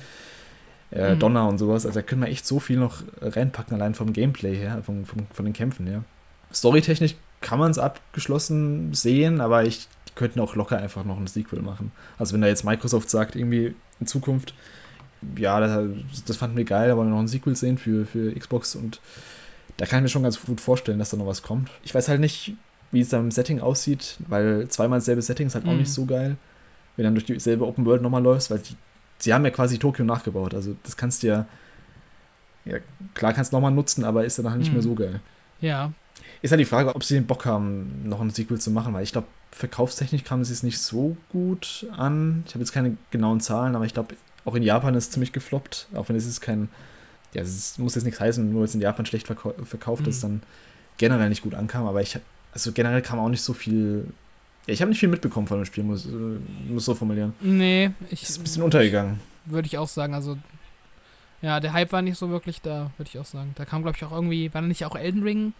[0.90, 1.18] äh, mhm.
[1.20, 1.86] Donner und sowas.
[1.86, 5.26] Also da können wir echt so viel noch reinpacken, allein vom Gameplay her, vom, vom,
[5.32, 6.04] von den Kämpfen her.
[6.52, 11.60] Storytechnisch kann man es abgeschlossen sehen, aber ich könnten auch locker einfach noch ein Sequel
[11.60, 11.92] machen.
[12.18, 14.54] Also wenn da jetzt Microsoft sagt, irgendwie in Zukunft,
[15.36, 19.00] ja, das, das fanden wir geil, aber noch ein Sequel sehen für, für Xbox und
[19.76, 21.70] da kann ich mir schon ganz gut vorstellen, dass da noch was kommt.
[21.84, 22.54] Ich weiß halt nicht,
[22.92, 25.72] wie es da im Setting aussieht, weil zweimal dasselbe Setting ist halt mhm.
[25.72, 26.36] auch nicht so geil,
[26.96, 28.76] wenn du dann durch dieselbe Open World nochmal läufst, weil die,
[29.18, 30.54] sie haben ja quasi Tokio nachgebaut.
[30.54, 31.46] Also das kannst du ja,
[32.64, 32.78] ja
[33.14, 34.74] klar kannst du nochmal nutzen, aber ist dann halt nicht mhm.
[34.74, 35.20] mehr so geil.
[35.60, 35.92] Ja.
[36.42, 39.02] Ist halt die Frage, ob sie den Bock haben, noch ein Sequel zu machen, weil
[39.02, 42.44] ich glaube, verkaufstechnisch kam sie es nicht so gut an.
[42.46, 44.14] Ich habe jetzt keine genauen Zahlen, aber ich glaube,
[44.44, 46.68] auch in Japan ist es ziemlich gefloppt, auch wenn es ist kein
[47.36, 50.08] ja, es muss jetzt nichts heißen, nur weil es in Japan schlecht verkau verkauft mhm.
[50.08, 50.42] ist, dann
[50.96, 51.86] generell nicht gut ankam.
[51.86, 52.18] Aber ich,
[52.52, 54.06] also generell kam auch nicht so viel.
[54.66, 56.08] Ja, ich habe nicht viel mitbekommen von dem Spiel, muss,
[56.66, 57.34] muss so formulieren.
[57.40, 58.22] Nee, ich.
[58.22, 59.20] Ist ein bisschen untergegangen.
[59.44, 60.14] Würde ich auch sagen.
[60.14, 60.38] Also,
[61.42, 63.52] ja, der Hype war nicht so wirklich da, würde ich auch sagen.
[63.56, 65.52] Da kam, glaube ich, auch irgendwie, war da nicht auch Elden Ring?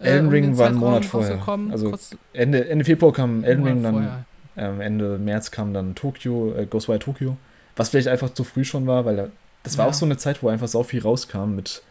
[0.00, 1.40] Äh, Elden Ring war ein Monat vorher.
[1.70, 1.96] Also
[2.32, 4.24] Ende, Ende Februar kam Elden Ring, dann
[4.56, 7.36] ähm, Ende März kam dann Tokyo, äh, Ghostwire Tokyo.
[7.76, 9.30] Was vielleicht einfach zu früh schon war, weil
[9.62, 9.90] das war ja.
[9.90, 11.82] auch so eine Zeit, wo einfach so viel rauskam mit,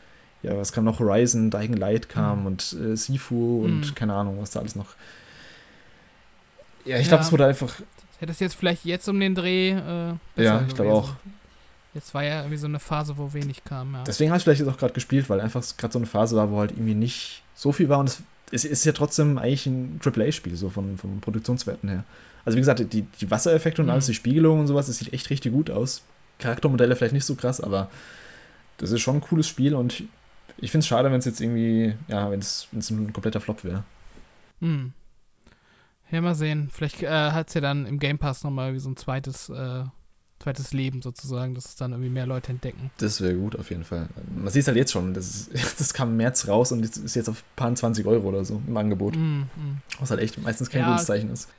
[0.44, 1.00] ja, was kam noch?
[1.00, 2.46] Horizon, Dying Light kam mhm.
[2.48, 3.96] und äh, Sifu und mhm.
[3.96, 4.96] keine Ahnung, was da alles noch.
[6.86, 7.10] Ja, ich ja.
[7.10, 7.74] glaube, es wurde einfach.
[8.20, 9.72] Hätte es jetzt vielleicht jetzt um den Dreh.
[9.72, 11.14] Äh, ja, ich glaube auch.
[11.94, 13.94] Jetzt war ja irgendwie so eine Phase, wo wenig kam.
[13.94, 14.04] Ja.
[14.04, 16.52] Deswegen habe ich vielleicht jetzt auch gerade gespielt, weil einfach gerade so eine Phase war,
[16.52, 20.00] wo halt irgendwie nicht so viel war und es, es ist ja trotzdem eigentlich ein
[20.04, 22.04] AAA-Spiel, so von, von Produktionswerten her.
[22.46, 23.94] Also wie gesagt, die, die Wassereffekte und mhm.
[23.94, 26.04] alles, die Spiegelung und sowas, das sieht echt richtig gut aus.
[26.40, 27.90] Charaktermodelle vielleicht nicht so krass, aber
[28.78, 30.04] das ist schon ein cooles Spiel und
[30.58, 33.84] ich finde es schade, wenn es jetzt irgendwie, ja, wenn es ein kompletter Flop wäre.
[34.60, 34.94] Hm.
[36.10, 36.70] Ja, mal sehen.
[36.72, 39.84] Vielleicht äh, hat es ja dann im Game Pass nochmal wie so ein zweites, äh,
[40.40, 42.92] zweites Leben sozusagen, dass es dann irgendwie mehr Leute entdecken.
[42.98, 44.08] Das wäre gut auf jeden Fall.
[44.36, 45.14] Man sieht es halt jetzt schon.
[45.14, 48.30] Das, ist, das kam im März raus und ist jetzt auf ein paar 20 Euro
[48.30, 49.16] oder so im Angebot.
[49.16, 49.82] Mm, mm.
[50.00, 51.50] Was halt echt meistens kein ja, gutes Zeichen ist.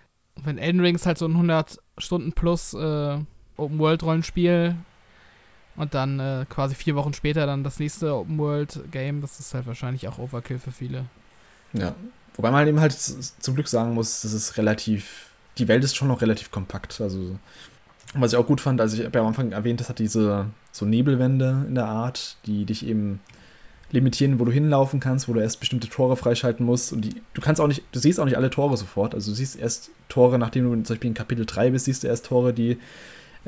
[0.42, 3.18] Wenn Elden Ring ist halt so ein 100 Stunden plus äh,
[3.58, 4.74] Open-World-Rollenspiel
[5.76, 10.08] und dann äh, quasi vier Wochen später dann das nächste Open-World-Game, das ist halt wahrscheinlich
[10.08, 11.04] auch Overkill für viele.
[11.72, 11.94] Ja,
[12.36, 16.08] wobei man eben halt zum Glück sagen muss, das ist relativ, die Welt ist schon
[16.08, 17.38] noch relativ kompakt, also
[18.14, 20.46] was ich auch gut fand, also ich habe ja am Anfang erwähnt, das hat diese
[20.72, 23.20] so Nebelwände in der Art, die dich eben
[23.90, 26.92] limitieren, wo du hinlaufen kannst, wo du erst bestimmte Tore freischalten musst.
[26.92, 29.14] Und die, du kannst auch nicht, du siehst auch nicht alle Tore sofort.
[29.14, 32.06] Also du siehst erst Tore, nachdem du zum Beispiel in Kapitel 3 bist, siehst du
[32.06, 32.78] erst Tore, die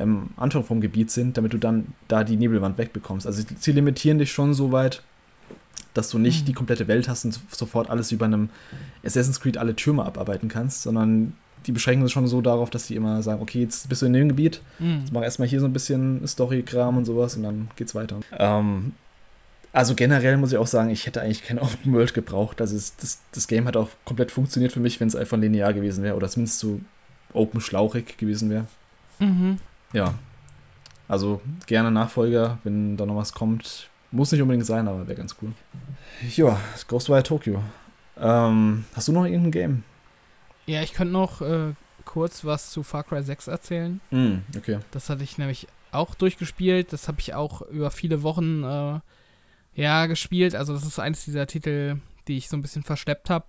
[0.01, 3.27] ähm, Anfang vom Gebiet sind, damit du dann da die Nebelwand wegbekommst.
[3.27, 5.03] Also sie limitieren dich schon so weit,
[5.95, 6.47] dass du nicht mhm.
[6.47, 8.49] die komplette Welt hast und sofort alles über einem
[9.05, 11.35] Assassin's Creed alle Türme abarbeiten kannst, sondern
[11.67, 14.15] die beschränken es schon so darauf, dass sie immer sagen, okay, jetzt bist du in
[14.15, 15.01] dem Gebiet, mhm.
[15.01, 18.21] jetzt mach erstmal hier so ein bisschen Story-Kram und sowas und dann geht's weiter.
[18.39, 18.93] Ähm,
[19.73, 22.61] also generell muss ich auch sagen, ich hätte eigentlich kein Open World gebraucht.
[22.63, 26.03] Also das, das Game hat auch komplett funktioniert für mich, wenn es einfach linear gewesen
[26.03, 26.81] wäre oder zumindest so
[27.35, 28.67] open schlauchig gewesen wäre.
[29.19, 29.59] Mhm
[29.93, 30.15] ja.
[31.09, 33.89] Also gerne Nachfolger, wenn da noch was kommt.
[34.13, 35.53] Muss nicht unbedingt sein, aber wäre ganz cool.
[36.35, 37.63] Ja, Ghostwire Tokyo.
[38.19, 39.85] Ähm, hast du noch irgendein Game?
[40.67, 41.73] Ja, ich könnte noch äh,
[42.05, 44.01] kurz was zu Far Cry 6 erzählen.
[44.11, 44.79] Mm, okay.
[44.91, 46.93] Das hatte ich nämlich auch durchgespielt.
[46.93, 49.01] Das habe ich auch über viele Wochen äh,
[49.75, 50.55] ja gespielt.
[50.55, 51.97] Also das ist eines dieser Titel,
[52.29, 53.47] die ich so ein bisschen verschleppt habe.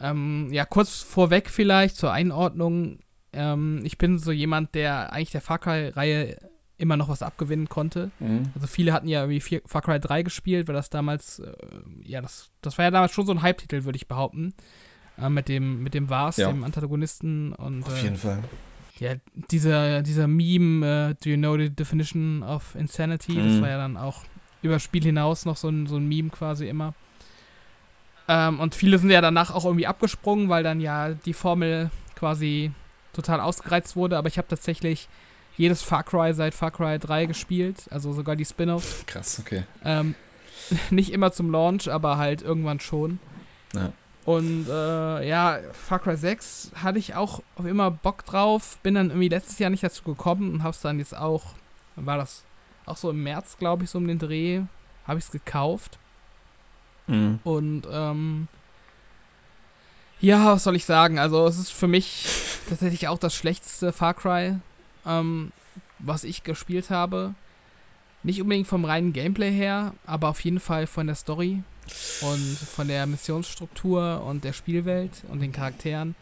[0.00, 2.98] Ähm, ja, kurz vorweg vielleicht zur Einordnung.
[3.34, 6.36] Ähm, ich bin so jemand, der eigentlich der Far Cry-Reihe
[6.76, 8.10] immer noch was abgewinnen konnte.
[8.18, 8.50] Mhm.
[8.54, 11.52] Also viele hatten ja irgendwie Far Cry 3 gespielt, weil das damals, äh,
[12.02, 14.54] ja, das, das war ja damals schon so ein Hype-Titel, würde ich behaupten.
[15.18, 16.48] Äh, mit dem, mit dem Vars, ja.
[16.48, 17.52] dem Antagonisten.
[17.52, 18.44] Und, Auf jeden äh, Fall.
[18.98, 19.14] Ja,
[19.50, 23.32] dieser, dieser Meme, uh, do you know the definition of insanity?
[23.32, 23.48] Mhm.
[23.48, 24.22] Das war ja dann auch
[24.62, 26.94] über Spiel hinaus noch so ein, so ein Meme quasi immer.
[28.28, 32.72] Ähm, und viele sind ja danach auch irgendwie abgesprungen, weil dann ja die Formel quasi
[33.14, 34.18] total ausgereizt wurde.
[34.18, 35.08] Aber ich habe tatsächlich
[35.56, 39.04] jedes Far Cry seit Far Cry 3 gespielt, also sogar die Spin-offs.
[39.06, 39.64] Krass, okay.
[39.84, 40.14] Ähm,
[40.90, 43.18] nicht immer zum Launch, aber halt irgendwann schon.
[43.74, 43.92] Ja.
[44.24, 48.78] Und äh, ja, Far Cry 6 hatte ich auch immer Bock drauf.
[48.82, 51.54] Bin dann irgendwie letztes Jahr nicht dazu gekommen und hab's dann jetzt auch,
[51.96, 52.44] war das
[52.86, 54.62] auch so im März, glaube ich, so um den Dreh,
[55.06, 55.98] habe ich es gekauft.
[57.06, 57.38] Mhm.
[57.44, 58.48] Und ähm,
[60.20, 61.18] ja, was soll ich sagen?
[61.18, 62.26] Also es ist für mich
[62.68, 64.56] tatsächlich auch das schlechteste Far Cry,
[65.06, 65.52] ähm,
[65.98, 67.34] was ich gespielt habe.
[68.22, 71.62] Nicht unbedingt vom reinen Gameplay her, aber auf jeden Fall von der Story
[72.22, 76.14] und von der Missionsstruktur und der Spielwelt und den Charakteren.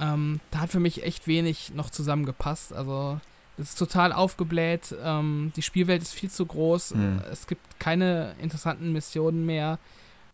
[0.00, 2.72] Ähm, da hat für mich echt wenig noch zusammengepasst.
[2.72, 3.20] Also
[3.56, 7.20] es ist total aufgebläht, ähm, die Spielwelt ist viel zu groß, mhm.
[7.30, 9.78] es gibt keine interessanten Missionen mehr,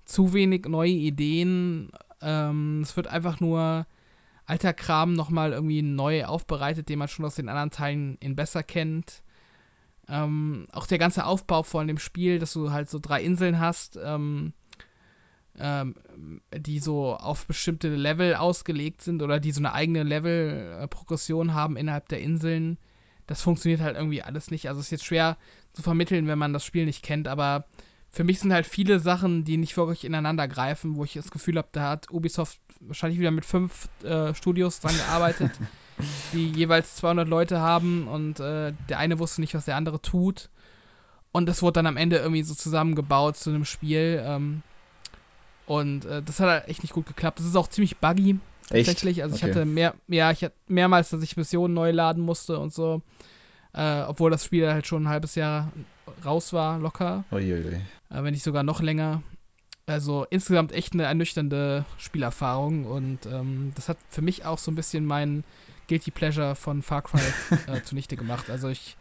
[0.06, 1.90] zu wenig neue Ideen.
[2.22, 3.86] Ähm, es wird einfach nur
[4.46, 8.62] alter Kram nochmal irgendwie neu aufbereitet, den man schon aus den anderen Teilen in besser
[8.62, 9.22] kennt.
[10.08, 13.96] Ähm, auch der ganze Aufbau von dem Spiel, dass du halt so drei Inseln hast,
[14.02, 14.52] ähm,
[15.56, 15.94] ähm,
[16.56, 22.08] die so auf bestimmte Level ausgelegt sind oder die so eine eigene Level-Progression haben innerhalb
[22.08, 22.78] der Inseln.
[23.28, 24.68] Das funktioniert halt irgendwie alles nicht.
[24.68, 25.36] Also es ist jetzt schwer
[25.72, 27.66] zu vermitteln, wenn man das Spiel nicht kennt, aber
[28.10, 31.56] für mich sind halt viele Sachen, die nicht wirklich ineinander greifen, wo ich das Gefühl
[31.56, 35.52] habe, da hat Ubisoft wahrscheinlich wieder mit fünf äh, Studios dran gearbeitet.
[36.32, 40.48] die jeweils 200 Leute haben und äh, der eine wusste nicht, was der andere tut.
[41.32, 44.22] Und das wurde dann am Ende irgendwie so zusammengebaut zu einem Spiel.
[44.24, 44.62] Ähm,
[45.66, 47.38] und äh, das hat halt echt nicht gut geklappt.
[47.38, 48.38] Das ist auch ziemlich buggy.
[48.70, 48.86] Echt?
[48.86, 49.22] Tatsächlich.
[49.22, 49.46] Also okay.
[49.46, 53.02] ich hatte mehr, ja, ich hatte mehrmals, dass ich Missionen neu laden musste und so.
[53.72, 55.70] Äh, obwohl das Spiel halt schon ein halbes Jahr
[56.24, 57.24] raus war, locker.
[57.30, 57.80] Uiuiui.
[58.10, 59.22] Äh, wenn nicht sogar noch länger.
[59.86, 64.76] Also insgesamt echt eine ernüchternde Spielerfahrung und ähm, das hat für mich auch so ein
[64.76, 65.42] bisschen meinen
[65.88, 67.20] Guilty Pleasure von Far Cry
[67.66, 68.50] äh, zunichte gemacht.
[68.50, 68.96] Also ich,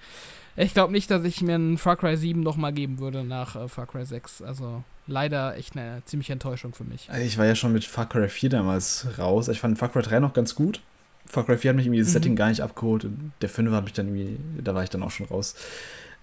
[0.55, 3.67] ich glaube nicht, dass ich mir einen Far Cry 7 nochmal geben würde nach äh,
[3.67, 4.41] Far Cry 6.
[4.41, 7.07] Also leider echt eine ziemliche Enttäuschung für mich.
[7.21, 9.47] Ich war ja schon mit Far Cry 4 damals raus.
[9.47, 10.81] Ich fand Far Cry 3 noch ganz gut.
[11.27, 12.13] Far Cry 4 hat mich irgendwie das mhm.
[12.13, 13.05] Setting gar nicht abgeholt.
[13.41, 15.53] Der 5 hat mich dann irgendwie, da war ich dann auch schon raus.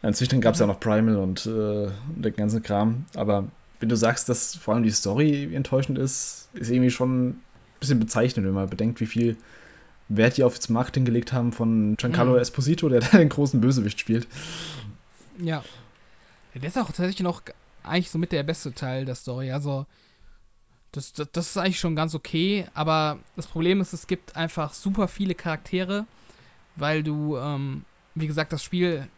[0.06, 3.06] Inzwischen gab es ja noch Primal und äh, den ganzen Kram.
[3.14, 3.48] Aber
[3.80, 7.42] wenn du sagst, dass vor allem die Story enttäuschend ist, ist irgendwie schon ein
[7.80, 9.36] bisschen bezeichnend, wenn man bedenkt, wie viel
[10.08, 12.38] Wert die auf das Marketing gelegt haben von Giancarlo mhm.
[12.38, 14.26] Esposito, der da den großen Bösewicht spielt.
[15.38, 15.62] Ja.
[16.54, 16.60] ja.
[16.60, 17.42] Der ist auch tatsächlich noch
[17.82, 19.50] eigentlich so mit der beste Teil der Story.
[19.50, 19.86] Also,
[20.92, 24.72] das, das, das ist eigentlich schon ganz okay, aber das Problem ist, es gibt einfach
[24.72, 26.06] super viele Charaktere,
[26.76, 27.84] weil du, ähm,
[28.14, 29.08] wie gesagt, das Spiel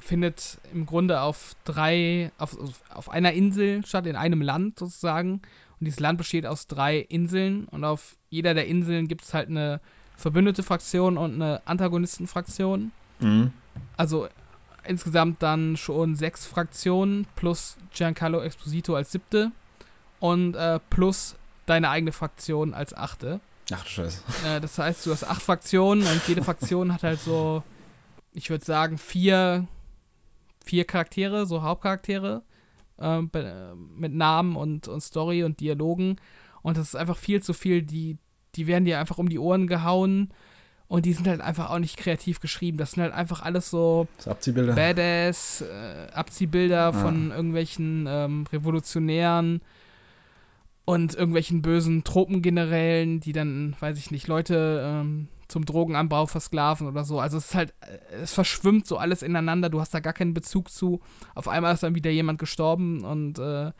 [0.00, 2.56] findet im Grunde auf drei, auf,
[2.92, 5.34] auf einer Insel statt, in einem Land sozusagen.
[5.78, 9.48] Und dieses Land besteht aus drei Inseln und auf jeder der Inseln gibt es halt
[9.48, 9.80] eine
[10.16, 12.92] verbündete Fraktion und eine Antagonistenfraktion.
[13.20, 13.52] Mhm.
[13.96, 14.28] Also
[14.84, 19.52] insgesamt dann schon sechs Fraktionen plus Giancarlo Esposito als siebte
[20.18, 21.36] und äh, plus
[21.66, 23.40] deine eigene Fraktion als achte.
[23.72, 24.22] Ach du Scheiße.
[24.46, 27.62] Äh, das heißt, du hast acht Fraktionen und jede Fraktion hat halt so,
[28.32, 29.66] ich würde sagen, vier,
[30.64, 32.42] vier Charaktere, so Hauptcharaktere
[32.98, 36.16] äh, mit Namen und, und Story und Dialogen.
[36.62, 38.18] Und das ist einfach viel zu viel, die
[38.56, 40.30] die werden dir einfach um die Ohren gehauen
[40.88, 42.78] und die sind halt einfach auch nicht kreativ geschrieben.
[42.78, 44.74] Das sind halt einfach alles so Abziehbilder.
[44.74, 46.92] Badass äh, Abziehbilder ah.
[46.92, 49.60] von irgendwelchen ähm, Revolutionären
[50.84, 57.04] und irgendwelchen bösen Tropengenerälen, die dann, weiß ich nicht, Leute ähm, zum Drogenanbau versklaven oder
[57.04, 57.20] so.
[57.20, 59.68] Also es ist halt, äh, es verschwimmt so alles ineinander.
[59.68, 61.00] Du hast da gar keinen Bezug zu.
[61.34, 63.72] Auf einmal ist dann wieder jemand gestorben und äh,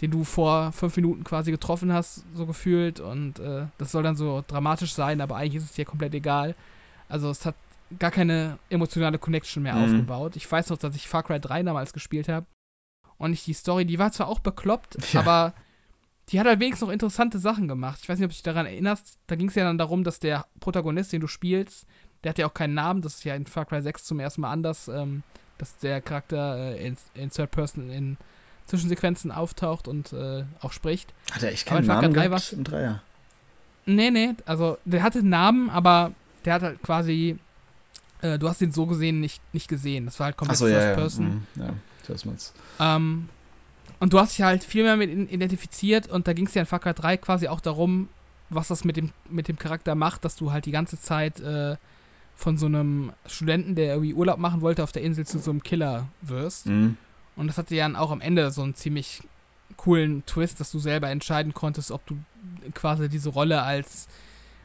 [0.00, 3.00] den du vor fünf Minuten quasi getroffen hast, so gefühlt.
[3.00, 6.54] Und äh, das soll dann so dramatisch sein, aber eigentlich ist es dir komplett egal.
[7.08, 7.54] Also es hat
[7.98, 9.84] gar keine emotionale Connection mehr mhm.
[9.84, 10.36] aufgebaut.
[10.36, 12.46] Ich weiß noch, dass ich Far Cry 3 damals gespielt habe.
[13.18, 15.20] Und ich die Story, die war zwar auch bekloppt, ja.
[15.20, 15.54] aber
[16.30, 18.00] die hat halt wenigstens noch interessante Sachen gemacht.
[18.02, 19.18] Ich weiß nicht, ob du dich daran erinnerst.
[19.26, 21.86] Da ging es ja dann darum, dass der Protagonist, den du spielst,
[22.22, 23.02] der hat ja auch keinen Namen.
[23.02, 25.22] Das ist ja in Far Cry 6 zum ersten Mal anders, ähm,
[25.58, 28.16] dass der Charakter äh, in, in Third Person in
[28.66, 31.12] Zwischensequenzen auftaucht und äh, auch spricht.
[31.30, 33.02] Hat er echt keinen Namen gehabt was, im Dreier?
[33.86, 36.12] Nee, nee, also der hatte einen Namen, aber
[36.46, 37.38] der hat halt quasi,
[38.22, 40.06] äh, du hast ihn so gesehen nicht, nicht gesehen.
[40.06, 41.46] Das war halt komplett so, First ja, Person.
[41.56, 41.74] Ja, mhm, ja
[42.06, 42.54] das man's.
[42.80, 43.28] Ähm,
[44.04, 46.66] und du hast dich halt viel mehr mit identifiziert und da ging es ja in
[46.66, 48.10] Far Cry 3 quasi auch darum,
[48.50, 51.76] was das mit dem, mit dem Charakter macht, dass du halt die ganze Zeit äh,
[52.34, 55.62] von so einem Studenten, der irgendwie Urlaub machen wollte, auf der Insel zu so einem
[55.62, 56.66] Killer wirst.
[56.66, 56.98] Mhm.
[57.34, 59.22] Und das hatte ja dann auch am Ende so einen ziemlich
[59.78, 62.18] coolen Twist, dass du selber entscheiden konntest, ob du
[62.74, 64.06] quasi diese Rolle als,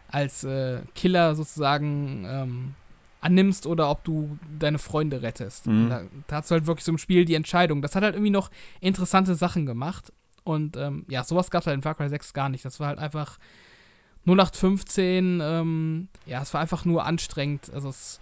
[0.09, 2.75] als äh, Killer sozusagen ähm,
[3.21, 5.67] annimmst oder ob du deine Freunde rettest.
[5.67, 5.89] Mhm.
[5.89, 7.81] Da, da hast du halt wirklich so im Spiel die Entscheidung.
[7.81, 8.49] Das hat halt irgendwie noch
[8.79, 10.13] interessante Sachen gemacht.
[10.43, 12.63] Und ähm, ja, sowas gab es halt in Far Cry 6 gar nicht.
[12.63, 13.37] Das war halt einfach
[14.25, 17.71] 0815, ähm, ja, es war einfach nur anstrengend.
[17.73, 18.19] Also es,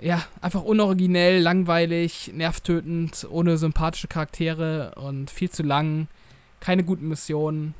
[0.00, 6.08] ja, einfach unoriginell, langweilig, nervtötend, ohne sympathische Charaktere und viel zu lang.
[6.60, 7.74] Keine guten Missionen,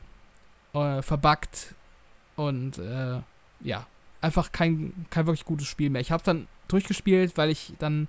[0.75, 1.75] äh, verbuggt
[2.37, 3.21] und äh,
[3.61, 3.87] ja,
[4.25, 6.01] einfach kein, kein wirklich gutes Spiel mehr.
[6.01, 8.09] Ich habe dann durchgespielt, weil ich dann,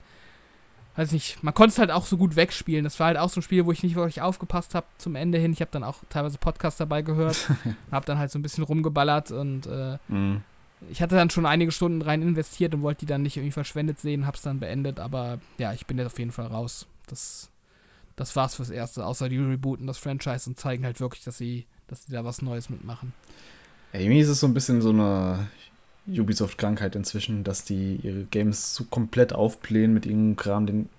[0.95, 2.85] weiß nicht, man konnte es halt auch so gut wegspielen.
[2.85, 5.37] Das war halt auch so ein Spiel, wo ich nicht wirklich aufgepasst habe zum Ende
[5.37, 5.51] hin.
[5.51, 7.51] Ich habe dann auch teilweise Podcasts dabei gehört,
[7.91, 10.41] habe dann halt so ein bisschen rumgeballert und äh, mhm.
[10.89, 13.99] ich hatte dann schon einige Stunden rein investiert und wollte die dann nicht irgendwie verschwendet
[13.99, 14.99] sehen, habe es dann beendet.
[14.99, 16.87] Aber ja, ich bin jetzt auf jeden Fall raus.
[17.07, 17.51] Das,
[18.15, 19.05] das war's fürs Erste.
[19.05, 22.41] Außer die rebooten das Franchise und zeigen halt wirklich, dass sie, dass sie da was
[22.41, 23.13] Neues mitmachen.
[23.91, 25.47] Ja, irgendwie ist es so ein bisschen so eine
[26.07, 30.89] Ubisoft-Krankheit inzwischen, dass die ihre Games so komplett aufblähen mit irgendeinem Kram, den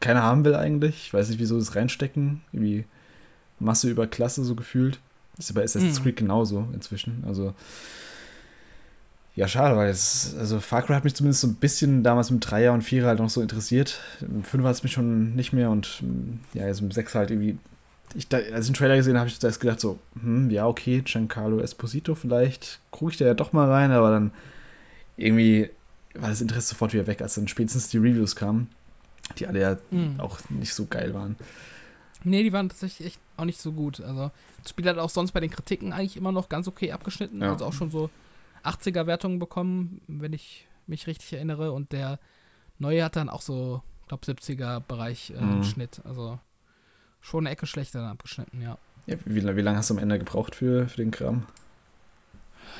[0.00, 1.06] keiner haben will eigentlich.
[1.06, 2.42] Ich weiß nicht, wieso das reinstecken.
[2.52, 2.84] Irgendwie
[3.58, 4.98] Masse über Klasse so gefühlt.
[5.38, 6.04] ist ja bei Assassin's mhm.
[6.04, 7.24] Creed genauso inzwischen.
[7.26, 7.54] Also
[9.36, 12.48] ja, schade, weil es, also Far Cry hat mich zumindest so ein bisschen damals mit
[12.48, 14.00] Dreier und Vierer halt noch so interessiert.
[14.20, 16.02] Im Fünfer hat es mich schon nicht mehr und
[16.52, 17.58] ja, jetzt im Sechser halt irgendwie.
[18.14, 20.68] Ich, da, als ich den Trailer gesehen habe, habe ich das gedacht so, hm, ja,
[20.68, 24.30] okay, Giancarlo Esposito vielleicht, gucke ich da ja doch mal rein, aber dann
[25.16, 25.70] irgendwie
[26.14, 28.68] war das Interesse sofort wieder weg, als dann spätestens die Reviews kamen,
[29.38, 30.20] die alle ja mhm.
[30.20, 31.36] auch nicht so geil waren.
[32.22, 34.00] Nee, die waren tatsächlich echt auch nicht so gut.
[34.00, 34.30] Also,
[34.62, 37.42] das Spiel hat auch sonst bei den Kritiken eigentlich immer noch ganz okay abgeschnitten.
[37.42, 37.52] Ja.
[37.52, 38.10] Also auch schon so
[38.64, 41.72] 80er-Wertungen bekommen, wenn ich mich richtig erinnere.
[41.72, 42.18] Und der
[42.78, 45.64] neue hat dann auch so, glaube, 70er-Bereich äh, mhm.
[45.64, 46.00] Schnitt.
[46.04, 46.38] Also
[47.20, 48.78] schon eine Ecke schlechter dann abgeschnitten, ja.
[49.06, 51.46] ja wie, wie lange hast du am Ende gebraucht für, für den Kram?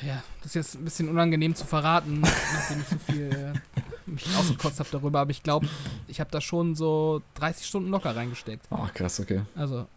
[0.01, 2.21] Ja, das ist jetzt ein bisschen unangenehm zu verraten,
[2.53, 5.67] nachdem ich so viel äh, mich ausgekotzt habe darüber, aber ich glaube,
[6.07, 8.65] ich habe da schon so 30 Stunden locker reingesteckt.
[8.69, 9.41] Ach, krass, okay.
[9.55, 9.87] Also,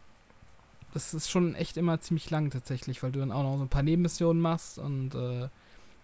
[0.94, 3.68] das ist schon echt immer ziemlich lang tatsächlich, weil du dann auch noch so ein
[3.68, 5.48] paar Nebenmissionen machst und äh,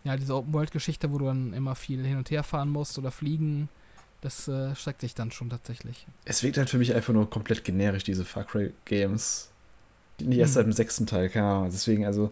[0.05, 3.69] ja, diese Open-World-Geschichte, wo du dann immer viel hin und her fahren musst oder fliegen,
[4.21, 6.07] das äh, streckt sich dann schon tatsächlich.
[6.25, 9.51] Es wirkt halt für mich einfach nur komplett generisch, diese Far Cry-Games.
[10.21, 10.55] Nicht erst hm.
[10.55, 11.71] seit dem sechsten Teil, keine Ahnung.
[11.71, 12.31] Deswegen, also,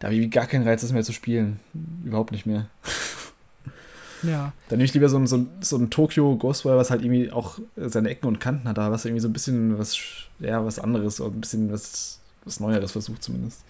[0.00, 1.60] da habe ich gar keinen Reiz, das mehr zu spielen.
[2.04, 2.68] Überhaupt nicht mehr.
[4.22, 4.52] Ja.
[4.68, 7.30] Dann nehme ich lieber so ein, so ein, so ein Tokyo Ghostwire, was halt irgendwie
[7.30, 9.98] auch seine Ecken und Kanten hat, da was irgendwie so ein bisschen was,
[10.40, 13.64] ja, was anderes oder ein bisschen was, was Neueres versucht zumindest.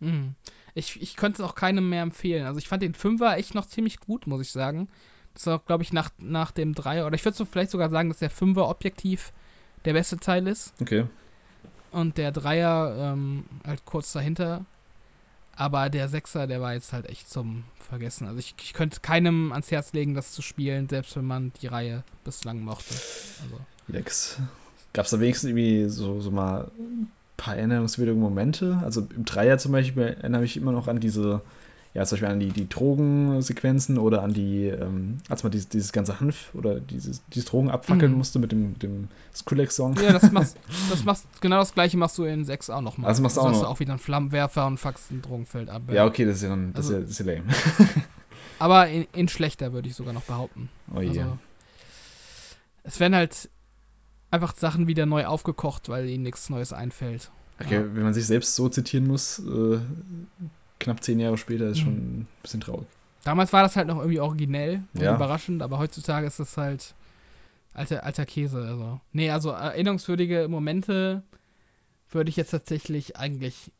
[0.00, 0.34] Mhm.
[0.74, 2.46] Ich, ich könnte es auch keinem mehr empfehlen.
[2.46, 4.88] Also ich fand den Fünfer echt noch ziemlich gut, muss ich sagen.
[5.34, 8.08] Das war, glaube ich, nach, nach dem Dreier, oder ich würde so vielleicht sogar sagen,
[8.08, 9.32] dass der Fünfer objektiv
[9.84, 10.74] der beste Teil ist.
[10.80, 11.06] Okay.
[11.90, 14.64] Und der Dreier ähm, halt kurz dahinter.
[15.60, 18.26] Aber der Sechser, der war jetzt halt echt zum Vergessen.
[18.26, 21.66] Also ich, ich könnte keinem ans Herz legen, das zu spielen, selbst wenn man die
[21.66, 22.94] Reihe bislang mochte.
[22.94, 23.60] Also.
[23.86, 24.38] Lex.
[24.94, 28.80] Gab es da wenigstens irgendwie so, so mal ein paar erinnerungswürdige Momente?
[28.82, 31.42] Also im Dreier zum Beispiel erinnere ich mich immer noch an diese
[31.92, 35.92] ja, zum Beispiel an die, die Drogensequenzen oder an die, ähm, als man dieses, dieses
[35.92, 38.18] ganze Hanf oder dieses, dieses Drogen abfackeln mhm.
[38.18, 39.96] musste mit dem, dem Skrillex-Song.
[39.96, 40.56] Ja, das machst,
[40.90, 43.08] das machst, genau das gleiche machst du in 6 auch nochmal.
[43.08, 43.64] Also machst du auch noch.
[43.64, 45.82] Auch wieder einen Flammenwerfer und fuckst ein Drogenfeld ab.
[45.90, 48.04] Ja, okay, das ist ja dann, das, also, ist, ja, das ist ja lame.
[48.60, 50.68] aber in, in, schlechter, würde ich sogar noch behaupten.
[50.94, 51.08] Oh je.
[51.08, 51.38] Also,
[52.84, 53.50] es werden halt
[54.30, 57.32] einfach Sachen wieder neu aufgekocht, weil ihnen nichts Neues einfällt.
[57.60, 57.94] Okay, ja.
[57.94, 59.80] wenn man sich selbst so zitieren muss, äh,
[60.80, 62.20] knapp zehn Jahre später ist schon mhm.
[62.20, 62.86] ein bisschen traurig.
[63.22, 65.14] Damals war das halt noch irgendwie originell und ja.
[65.14, 66.94] überraschend, aber heutzutage ist das halt
[67.74, 68.62] alter, alter Käse.
[68.66, 69.00] Also.
[69.12, 71.22] Nee, also erinnerungswürdige Momente
[72.10, 73.70] würde ich jetzt tatsächlich eigentlich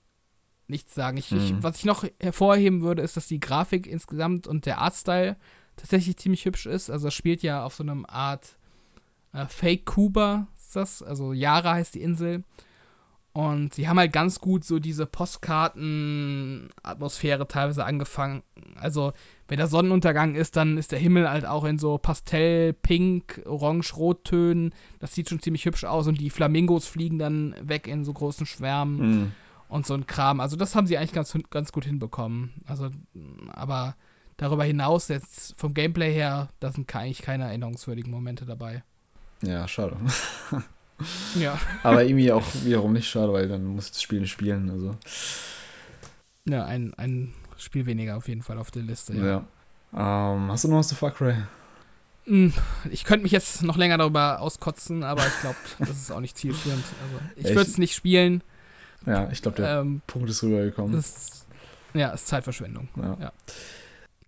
[0.69, 1.17] nichts sagen.
[1.17, 1.39] Ich, mhm.
[1.39, 5.37] ich, was ich noch hervorheben würde, ist, dass die Grafik insgesamt und der Artstyle
[5.77, 6.91] tatsächlich ziemlich hübsch ist.
[6.91, 8.57] Also es spielt ja auf so einem Art
[9.33, 11.03] äh, Fake Kuba, ist das.
[11.03, 12.45] Also Yara heißt die Insel.
[13.33, 18.43] Und sie haben halt ganz gut so diese Postkarten-Atmosphäre teilweise angefangen.
[18.75, 19.13] Also,
[19.47, 23.97] wenn der Sonnenuntergang ist, dann ist der Himmel halt auch in so Pastell, Pink, Orange,
[23.97, 24.75] Rottönen.
[24.99, 28.47] Das sieht schon ziemlich hübsch aus und die Flamingos fliegen dann weg in so großen
[28.47, 29.31] Schwärmen mhm.
[29.69, 30.41] und so ein Kram.
[30.41, 32.53] Also das haben sie eigentlich ganz, ganz gut hinbekommen.
[32.67, 32.91] Also,
[33.53, 33.95] aber
[34.39, 38.83] darüber hinaus, jetzt vom Gameplay her, da sind eigentlich keine erinnerungswürdigen Momente dabei.
[39.43, 39.97] Ja, schade.
[41.35, 41.59] ja.
[41.83, 44.71] Aber irgendwie auch wiederum nicht schade, weil dann muss ich das Spiel nicht spielen.
[44.71, 44.97] Also.
[46.49, 49.15] Ja, ein, ein Spiel weniger auf jeden Fall auf der Liste.
[49.15, 49.25] Ja.
[49.25, 50.35] ja.
[50.35, 51.35] Ähm, hast du noch was zu Far Cry?
[52.27, 52.53] Hm,
[52.91, 56.37] ich könnte mich jetzt noch länger darüber auskotzen, aber ich glaube, das ist auch nicht
[56.37, 56.85] zielführend.
[57.03, 58.43] Also, ich würde es nicht spielen.
[59.07, 60.93] Ja, ich glaube, der ähm, Punkt ist rübergekommen.
[60.93, 61.47] Das,
[61.95, 62.89] ja, ist Zeitverschwendung.
[62.97, 63.17] Ja.
[63.21, 63.33] ja.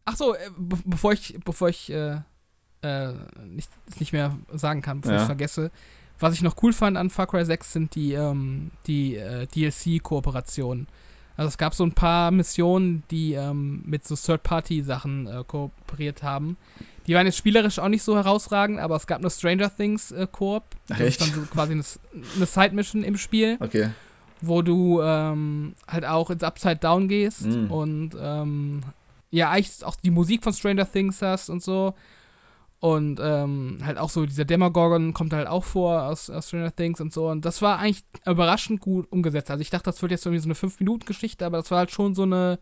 [0.05, 2.19] Ach so, äh, be bevor ich, bevor ich äh,
[2.83, 3.13] äh,
[3.47, 3.71] nicht,
[4.01, 5.19] nicht mehr sagen kann, bevor ja.
[5.19, 5.71] ich es vergesse.
[6.23, 10.87] Was ich noch cool fand an Far Cry 6 sind die, ähm, die äh, DLC-Kooperationen.
[11.37, 16.57] Also es gab so ein paar Missionen, die ähm, mit so Third-Party-Sachen äh, kooperiert haben.
[17.09, 20.29] Die waren jetzt spielerisch auch nicht so herausragend, aber es gab eine Stranger Things äh,
[20.31, 20.63] Koop.
[20.87, 21.21] Das echt?
[21.21, 21.83] ist dann so quasi eine,
[22.37, 23.57] eine Side-Mission im Spiel.
[23.59, 23.91] Okay.
[24.41, 27.71] Wo du ähm, halt auch ins Upside Down gehst mm.
[27.71, 28.83] und ähm,
[29.31, 31.95] ja, eigentlich auch die Musik von Stranger Things hast und so.
[32.83, 37.01] Und ähm, halt auch so dieser Demogorgon kommt halt auch vor aus, aus Stranger Things
[37.01, 37.29] und so.
[37.29, 39.53] Und das war eigentlich überraschend gut umgesetzt.
[39.53, 42.17] Also ich dachte, das wird jetzt irgendwie so eine 5-Minuten-Geschichte, aber das war halt schon
[42.17, 42.59] so eine,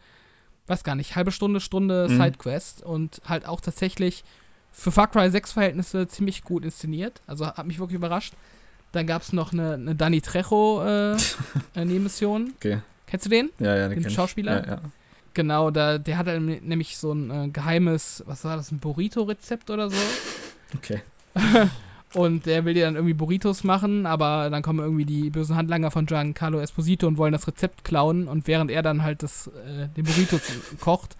[0.66, 2.18] weiß gar nicht, halbe Stunde, Stunde mhm.
[2.18, 2.82] Sidequest.
[2.82, 4.22] Und halt auch tatsächlich
[4.70, 7.22] für Far Cry 6 Verhältnisse ziemlich gut inszeniert.
[7.26, 8.34] Also hat mich wirklich überrascht.
[8.92, 11.16] Dann gab es noch eine, eine Danny Trejo äh,
[11.74, 12.52] Nebenmission.
[12.56, 12.80] Okay.
[13.06, 13.48] Kennst du den?
[13.58, 14.66] Ja, ja, den, den Schauspieler.
[14.66, 14.80] Ja, ja.
[15.34, 19.90] Genau, da, der hat nämlich so ein äh, geheimes, was war das, ein Burrito-Rezept oder
[19.90, 19.96] so.
[20.76, 21.02] Okay.
[22.14, 25.90] und der will dir dann irgendwie Burritos machen, aber dann kommen irgendwie die bösen Handlanger
[25.90, 29.88] von Giancarlo Esposito und wollen das Rezept klauen und während er dann halt das, äh,
[29.96, 30.40] den Burrito
[30.80, 31.16] kocht,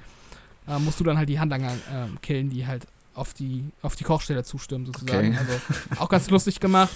[0.66, 4.04] äh, musst du dann halt die Handlanger äh, killen, die halt auf die, auf die
[4.04, 5.28] Kochstelle zustimmen sozusagen.
[5.28, 5.38] Okay.
[5.38, 6.90] Also auch ganz lustig gemacht.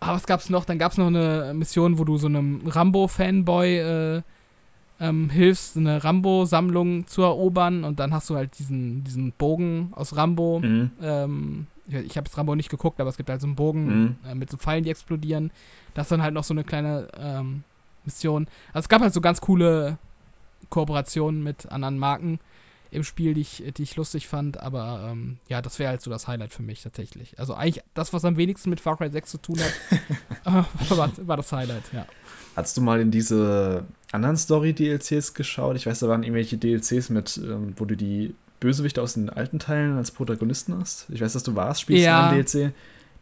[0.00, 0.64] Aber was gab's noch?
[0.64, 4.22] Dann gab's noch eine Mission, wo du so einem Rambo-Fanboy äh,
[5.00, 10.16] ähm, hilfst, eine Rambo-Sammlung zu erobern und dann hast du halt diesen, diesen Bogen aus
[10.16, 10.60] Rambo.
[10.60, 10.90] Mhm.
[11.02, 14.16] Ähm, ich, habe jetzt Rambo nicht geguckt, aber es gibt halt so einen Bogen mhm.
[14.28, 15.50] äh, mit so Pfeilen, die explodieren.
[15.94, 17.62] Das ist dann halt noch so eine kleine ähm,
[18.04, 18.46] Mission.
[18.72, 19.98] Also es gab halt so ganz coole
[20.70, 22.40] Kooperationen mit anderen Marken
[22.90, 26.10] im Spiel, die ich, die ich lustig fand, aber ähm, ja, das wäre halt so
[26.10, 27.38] das Highlight für mich tatsächlich.
[27.38, 29.72] Also eigentlich das, was am wenigsten mit Far Cry 6 zu tun hat,
[30.90, 32.06] äh, war, war das Highlight, ja.
[32.56, 35.76] Hast du mal in diese anderen Story-DLCs geschaut?
[35.76, 39.58] Ich weiß, da waren irgendwelche DLCs mit, ähm, wo du die Bösewichte aus den alten
[39.58, 41.06] Teilen als Protagonisten hast.
[41.10, 42.30] Ich weiß, dass du warst, spielst ja.
[42.30, 42.72] einen DLC,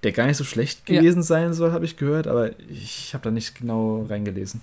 [0.05, 1.22] der gar nicht so schlecht gewesen ja.
[1.24, 4.61] sein soll, habe ich gehört, aber ich habe da nicht genau reingelesen.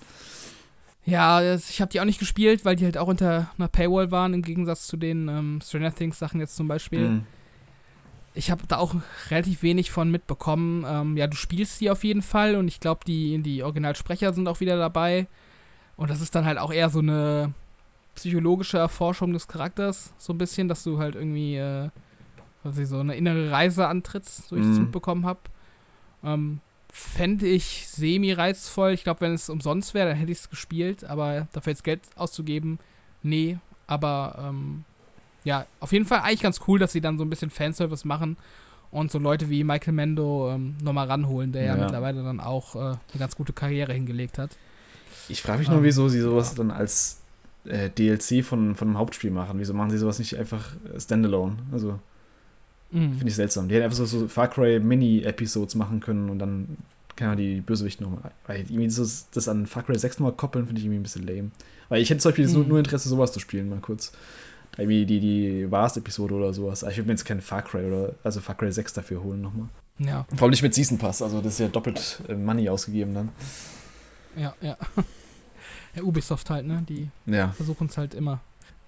[1.03, 4.33] Ja, ich habe die auch nicht gespielt, weil die halt auch unter einer Paywall waren,
[4.33, 7.09] im Gegensatz zu den ähm, Stranger Things Sachen jetzt zum Beispiel.
[7.09, 7.23] Mhm
[8.33, 8.95] ich habe da auch
[9.29, 10.85] relativ wenig von mitbekommen.
[10.87, 14.47] Ähm, ja, du spielst sie auf jeden Fall und ich glaube, die, die Originalsprecher sind
[14.47, 15.27] auch wieder dabei.
[15.97, 17.53] Und das ist dann halt auch eher so eine
[18.15, 21.89] psychologische Erforschung des Charakters, so ein bisschen, dass du halt irgendwie äh,
[22.63, 24.69] ich, so eine innere Reise antrittst, so ich mhm.
[24.69, 25.39] das mitbekommen habe.
[26.23, 26.59] Ähm,
[26.93, 28.91] Fände ich semi-reizvoll.
[28.91, 32.01] Ich glaube, wenn es umsonst wäre, dann hätte ich es gespielt, aber dafür jetzt Geld
[32.15, 32.79] auszugeben,
[33.23, 33.57] nee.
[33.87, 34.83] Aber ähm,
[35.43, 38.37] ja, auf jeden Fall eigentlich ganz cool, dass sie dann so ein bisschen Fanservice machen
[38.91, 41.75] und so Leute wie Michael Mendo ähm, nochmal ranholen, der ja.
[41.75, 44.51] ja, mittlerweile dann auch äh, eine ganz gute Karriere hingelegt hat.
[45.29, 46.57] Ich frage mich nur, ähm, wieso sie sowas ja.
[46.57, 47.21] dann als
[47.65, 49.59] äh, DLC von, von einem Hauptspiel machen.
[49.59, 51.57] Wieso machen sie sowas nicht einfach Standalone?
[51.71, 51.99] Also,
[52.91, 53.13] mhm.
[53.13, 53.67] finde ich seltsam.
[53.67, 56.77] Die hätten einfach so, so Far Cry Mini-Episodes machen können und dann
[57.15, 58.31] kann man die Bösewichte nochmal.
[58.47, 61.25] Weil irgendwie so, das an Far Cry 6 nochmal koppeln, finde ich irgendwie ein bisschen
[61.25, 61.51] lame.
[61.89, 62.67] Weil ich hätte zum Beispiel mhm.
[62.67, 64.11] nur Interesse, sowas zu spielen, mal kurz
[64.77, 66.83] irgendwie die, die Vast-Episode oder sowas.
[66.83, 69.67] Ich würde mir jetzt keinen Far Cry oder, also Far Cry 6 dafür holen nochmal.
[69.99, 70.25] Ja.
[70.35, 73.29] Vor allem nicht mit Season Pass, also das ist ja doppelt äh, Money ausgegeben dann.
[74.35, 74.77] Ja, ja.
[75.95, 76.83] ja Ubisoft halt, ne?
[76.87, 77.51] Die ja.
[77.51, 78.39] versuchen es halt immer.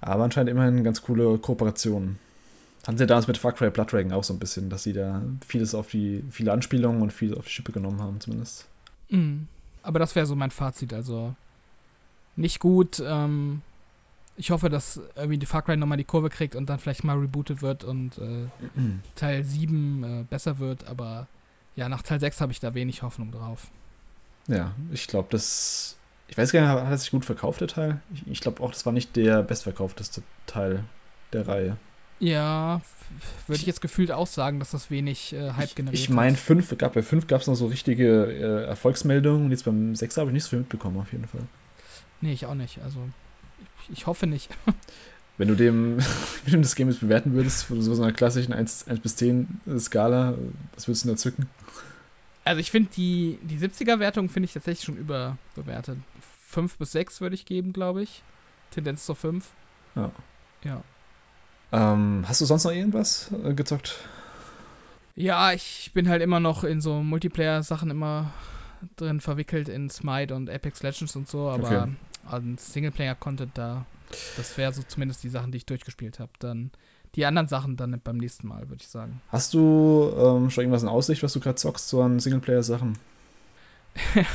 [0.01, 2.17] Aber anscheinend immerhin ganz coole Kooperationen.
[2.85, 5.21] Hatten sie damals mit Far Cry Blood Dragon auch so ein bisschen, dass sie da
[5.45, 8.65] vieles auf die, viele Anspielungen und vieles auf die Schippe genommen haben, zumindest.
[9.09, 9.47] Mhm.
[9.83, 11.35] Aber das wäre so mein Fazit, also
[12.35, 13.61] nicht gut, ähm,
[14.35, 17.17] ich hoffe, dass irgendwie die Far Cry nochmal die Kurve kriegt und dann vielleicht mal
[17.17, 18.47] rebootet wird und äh,
[19.15, 21.27] Teil 7 äh, besser wird, aber
[21.75, 23.67] ja, nach Teil 6 habe ich da wenig Hoffnung drauf.
[24.47, 25.97] Ja, ich glaube, das.
[26.27, 28.01] Ich weiß gar nicht, hat er sich gut verkauft, der Teil?
[28.13, 30.83] Ich, ich glaube auch, das war nicht der bestverkaufteste Teil
[31.31, 31.77] der Reihe.
[32.19, 32.81] Ja,
[33.47, 36.37] würde ich jetzt gefühlt auch sagen, dass das wenig äh, Hype generiert Ich, ich meine,
[36.37, 40.17] fünf, gab, bei 5 gab es noch so richtige äh, Erfolgsmeldungen und jetzt beim 6
[40.17, 41.41] habe ich nicht so viel mitbekommen, auf jeden Fall.
[42.21, 42.79] Nee, ich auch nicht.
[42.81, 42.99] Also
[43.91, 44.49] ich hoffe nicht.
[45.37, 45.97] Wenn du dem,
[46.45, 49.61] wenn du das Game jetzt bewerten würdest, von so einer klassischen 1, 1 bis 10
[49.79, 50.35] Skala,
[50.75, 51.49] was würdest du da zücken?
[52.45, 55.97] Also ich finde die, die 70er-Wertung finde ich tatsächlich schon überbewertet.
[56.49, 58.21] 5 bis 6 würde ich geben, glaube ich.
[58.69, 59.49] Tendenz zur 5.
[59.95, 60.11] Ja.
[60.63, 60.83] Ja.
[61.71, 63.97] Ähm, hast du sonst noch irgendwas äh, gezockt?
[65.15, 68.31] Ja, ich bin halt immer noch in so Multiplayer-Sachen immer
[68.97, 71.91] drin verwickelt in Smite und Apex Legends und so, aber okay.
[72.25, 73.85] An Singleplayer-Content da,
[74.37, 76.31] das wäre so zumindest die Sachen, die ich durchgespielt habe.
[76.39, 76.71] Dann
[77.15, 79.21] die anderen Sachen dann beim nächsten Mal, würde ich sagen.
[79.29, 82.97] Hast du ähm, schon irgendwas in Aussicht, was du gerade zockst, so an Singleplayer-Sachen?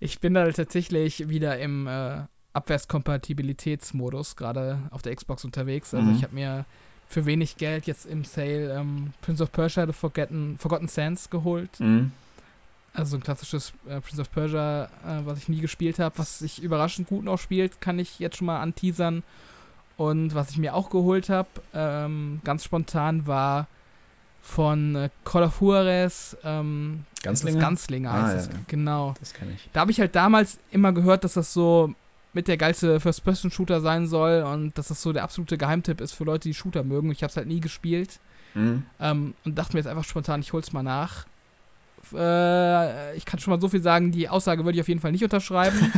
[0.00, 2.22] ich bin da tatsächlich wieder im äh,
[2.54, 5.92] Abwärtskompatibilitätsmodus, gerade auf der Xbox unterwegs.
[5.92, 6.16] Also mhm.
[6.16, 6.64] ich habe mir
[7.06, 11.78] für wenig Geld jetzt im Sale ähm, Prince of Persia The Forgotten, Forgotten Sands geholt.
[11.78, 12.12] Mhm.
[12.96, 16.62] Also ein klassisches äh, Prince of Persia, äh, was ich nie gespielt habe, was sich
[16.62, 19.22] überraschend gut noch spielt, kann ich jetzt schon mal anteasern.
[19.96, 23.66] Und was ich mir auch geholt habe, ähm, ganz spontan, war
[24.42, 27.60] von äh, Call of Juarez ähm, Ganzlinger?
[27.60, 28.46] Ganzlinger heißt ah, es.
[28.46, 28.52] Ja.
[28.68, 29.14] Genau.
[29.18, 29.68] Das kenne ich.
[29.72, 31.94] Da habe ich halt damals immer gehört, dass das so
[32.32, 36.24] mit der geilste First-Person-Shooter sein soll und dass das so der absolute Geheimtipp ist für
[36.24, 37.10] Leute, die Shooter mögen.
[37.10, 38.20] Ich habe es halt nie gespielt.
[38.54, 38.84] Mhm.
[39.00, 41.26] Ähm, und dachte mir jetzt einfach spontan, ich hol's mal nach.
[42.12, 45.12] Äh, ich kann schon mal so viel sagen, die Aussage würde ich auf jeden Fall
[45.12, 45.92] nicht unterschreiben.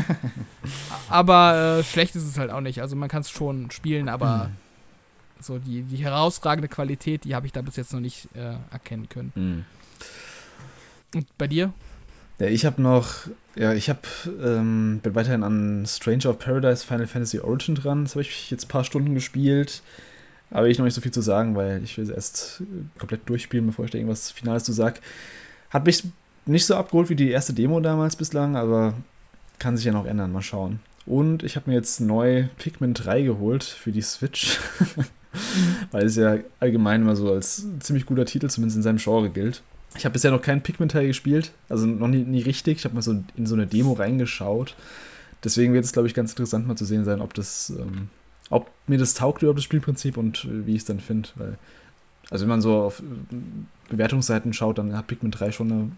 [1.09, 2.80] aber äh, schlecht ist es halt auch nicht.
[2.80, 5.42] Also man kann es schon spielen, aber mhm.
[5.42, 9.09] so die, die herausragende Qualität, die habe ich da bis jetzt noch nicht äh, erkennen
[9.09, 9.32] können.
[9.34, 9.64] Mhm.
[11.14, 11.72] Und bei dir?
[12.38, 14.00] Ja, ich habe noch, ja, ich habe,
[14.40, 18.04] ähm, bin weiterhin an Stranger of Paradise Final Fantasy Origin dran.
[18.04, 19.82] Das habe ich jetzt ein paar Stunden gespielt.
[20.50, 22.62] Aber ich noch nicht so viel zu sagen, weil ich will es erst
[22.98, 25.00] komplett durchspielen, bevor ich da irgendwas Finales zu sage.
[25.70, 26.04] Hat mich
[26.46, 28.94] nicht so abgeholt wie die erste Demo damals bislang, aber
[29.58, 30.32] kann sich ja noch ändern.
[30.32, 30.80] Mal schauen.
[31.06, 34.58] Und ich habe mir jetzt neu Pikmin 3 geholt für die Switch.
[35.90, 39.62] Weil es ja allgemein immer so als ziemlich guter Titel, zumindest in seinem Genre gilt.
[39.96, 42.78] Ich habe bisher noch keinen Pikmin-Teil gespielt, also noch nie, nie richtig.
[42.78, 44.74] Ich habe mal so in so eine Demo reingeschaut.
[45.44, 48.08] Deswegen wird es, glaube ich, ganz interessant mal zu sehen sein, ob das, ähm,
[48.50, 51.28] ob mir das taugt über das Spielprinzip und äh, wie ich es dann finde.
[52.30, 53.02] Also wenn man so auf
[53.89, 55.91] Bewertungsseiten schaut, dann hat Pikmin 3 schon eine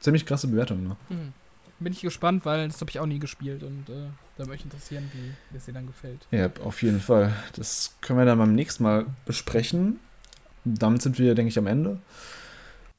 [0.00, 0.88] ziemlich krasse Bewertung.
[0.88, 0.96] Ne?
[1.08, 1.32] Mhm.
[1.78, 4.08] Bin ich gespannt, weil das habe ich auch nie gespielt und äh,
[4.38, 6.26] da möchte ich interessieren, wie es dir dann gefällt.
[6.30, 7.34] Ja, auf jeden Fall.
[7.54, 10.00] Das können wir dann beim nächsten Mal besprechen.
[10.64, 11.98] Damit sind wir, denke ich, am Ende.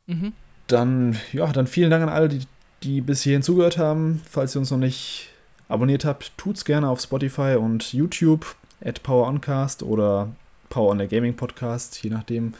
[0.06, 0.34] Mhm.
[0.68, 2.42] Dann, ja, dann vielen Dank an alle, die,
[2.84, 4.22] die bis hierhin zugehört haben.
[4.30, 5.30] Falls ihr uns noch nicht
[5.70, 10.30] abonniert habt, tut's gerne auf Spotify und YouTube at PowerOncast oder
[10.70, 12.54] Power on the Gaming Podcast, je nachdem,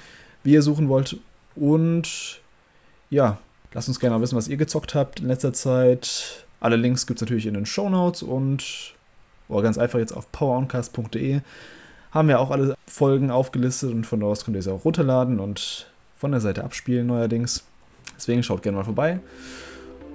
[0.44, 1.18] wie ihr suchen wollt.
[1.60, 2.42] Und
[3.10, 3.38] ja,
[3.74, 6.46] lasst uns gerne mal wissen, was ihr gezockt habt in letzter Zeit.
[6.60, 8.96] Alle Links gibt es natürlich in den Show Notes und
[9.48, 11.42] oder ganz einfach jetzt auf poweroncast.de
[12.12, 15.88] haben wir auch alle Folgen aufgelistet und von dort könnt ihr sie auch runterladen und
[16.18, 17.64] von der Seite abspielen neuerdings.
[18.16, 19.20] Deswegen schaut gerne mal vorbei.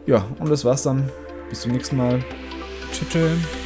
[0.06, 1.10] Ja, und das war's dann.
[1.48, 2.24] Bis zum nächsten Mal.
[2.92, 3.61] Tschüss.